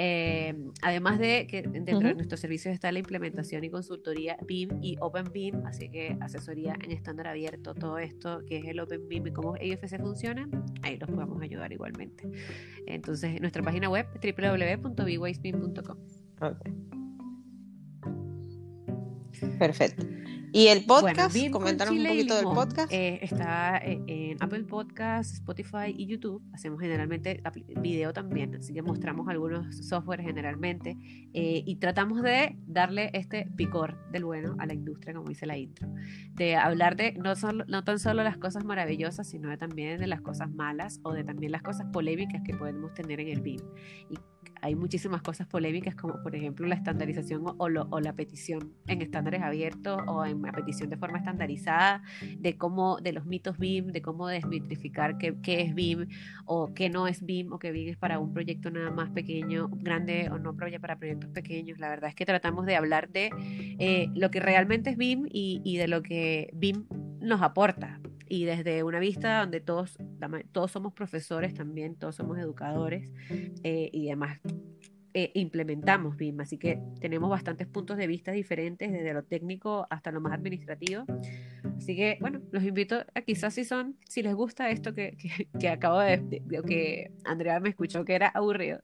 [0.00, 4.96] Eh, además de que dentro de nuestros servicios está la implementación y consultoría BIM y
[5.00, 9.56] OpenBIM, así que asesoría en estándar abierto, todo esto que es el OpenBIM y cómo
[9.56, 10.48] IFC funciona,
[10.82, 12.30] ahí los podemos ayudar igualmente.
[12.86, 16.27] Entonces, nuestra página web www.bwisebim.com.
[19.58, 20.06] Perfecto.
[20.52, 21.34] ¿Y el podcast?
[21.34, 22.90] BIM con Coméntanos un poquito del podcast.
[22.90, 26.42] eh, está eh, en Apple Podcasts, Spotify y YouTube.
[26.54, 27.42] Hacemos generalmente
[27.80, 30.96] video también, así que mostramos algunos software generalmente
[31.34, 35.58] eh, y tratamos de darle este picor del bueno a la industria, como dice la
[35.58, 35.86] intro.
[36.32, 40.06] De hablar de no, solo, no tan solo las cosas maravillosas, sino de también de
[40.06, 43.60] las cosas malas o de también las cosas polémicas que podemos tener en el BIM.
[44.08, 44.18] Y
[44.60, 49.02] hay muchísimas cosas polémicas, como por ejemplo la estandarización o, lo- o la petición en
[49.02, 52.02] estándares abiertos o en a petición de forma estandarizada
[52.38, 56.06] de cómo, de los mitos BIM, de cómo desmitrificar qué, qué es BIM
[56.46, 59.68] o qué no es BIM o qué BIM es para un proyecto nada más pequeño,
[59.70, 61.78] grande o no para proyectos pequeños.
[61.78, 63.30] La verdad es que tratamos de hablar de
[63.78, 66.86] eh, lo que realmente es BIM y de lo que BIM
[67.20, 69.96] nos aporta y desde una vista donde todos,
[70.52, 73.10] todos somos profesores también, todos somos educadores
[73.62, 74.40] eh, y además
[75.14, 80.12] eh, implementamos BIM, así que tenemos bastantes puntos de vista diferentes, desde lo técnico hasta
[80.12, 81.04] lo más administrativo.
[81.76, 85.16] Así que, bueno, los invito a quizás si son, si les gusta esto que,
[85.58, 88.80] que, acabo de, de, que Andrea me escuchó que era aburrido,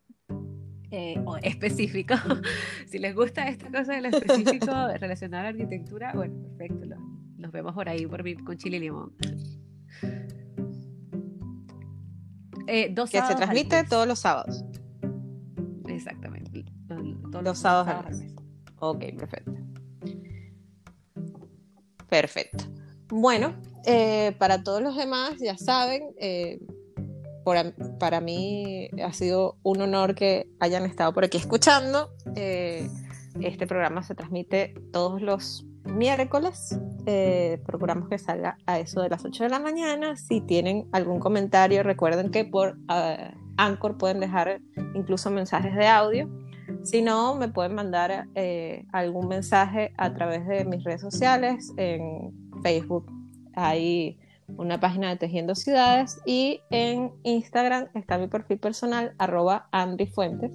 [0.90, 2.14] eh, o específico.
[2.86, 6.96] si les gusta esta cosa de lo específico relacionado a la arquitectura, bueno, perfecto,
[7.44, 9.12] nos vemos por ahí por con chile y limón.
[12.66, 14.64] Eh, que se transmite todos los sábados.
[15.86, 16.64] Exactamente.
[17.30, 18.34] Todos los, sábados, al mes.
[18.78, 19.52] Ok, perfecto.
[22.08, 22.64] Perfecto.
[23.08, 23.54] Bueno,
[23.84, 26.60] eh, para todos los demás, ya saben, eh,
[27.98, 32.10] para mí ha sido un honor que hayan estado por aquí escuchando.
[32.34, 36.78] este programa se transmite todos los miércoles.
[37.06, 40.16] Eh, procuramos que salga a eso de las 8 de la mañana.
[40.16, 44.60] Si tienen algún comentario, recuerden que por uh, Anchor pueden dejar
[44.94, 46.28] incluso mensajes de audio.
[46.82, 51.72] Si no, me pueden mandar eh, algún mensaje a través de mis redes sociales.
[51.76, 52.32] En
[52.62, 53.06] Facebook
[53.54, 54.18] hay
[54.56, 60.52] una página de Tejiendo Ciudades y en Instagram está mi perfil personal, arroba Andri Fuentes.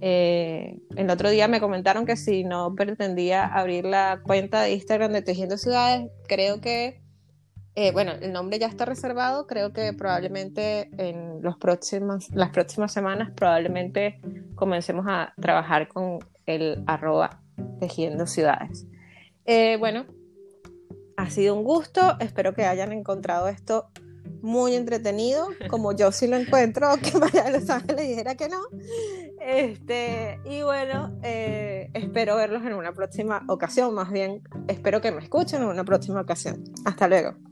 [0.00, 5.12] Eh, el otro día me comentaron que si no pretendía abrir la cuenta de Instagram
[5.12, 7.00] de Tejiendo Ciudades, creo que,
[7.74, 11.56] eh, bueno, el nombre ya está reservado, creo que probablemente en los
[12.32, 14.20] las próximas semanas probablemente
[14.54, 17.42] comencemos a trabajar con el arroba
[17.78, 18.86] Tejiendo Ciudades.
[19.44, 20.06] Eh, bueno,
[21.16, 23.90] ha sido un gusto, espero que hayan encontrado esto
[24.42, 28.60] muy entretenido, como yo sí lo encuentro, que María de Los Ángeles dijera que no.
[29.40, 35.22] Este, y bueno, eh, espero verlos en una próxima ocasión, más bien espero que me
[35.22, 36.64] escuchen en una próxima ocasión.
[36.84, 37.49] Hasta luego.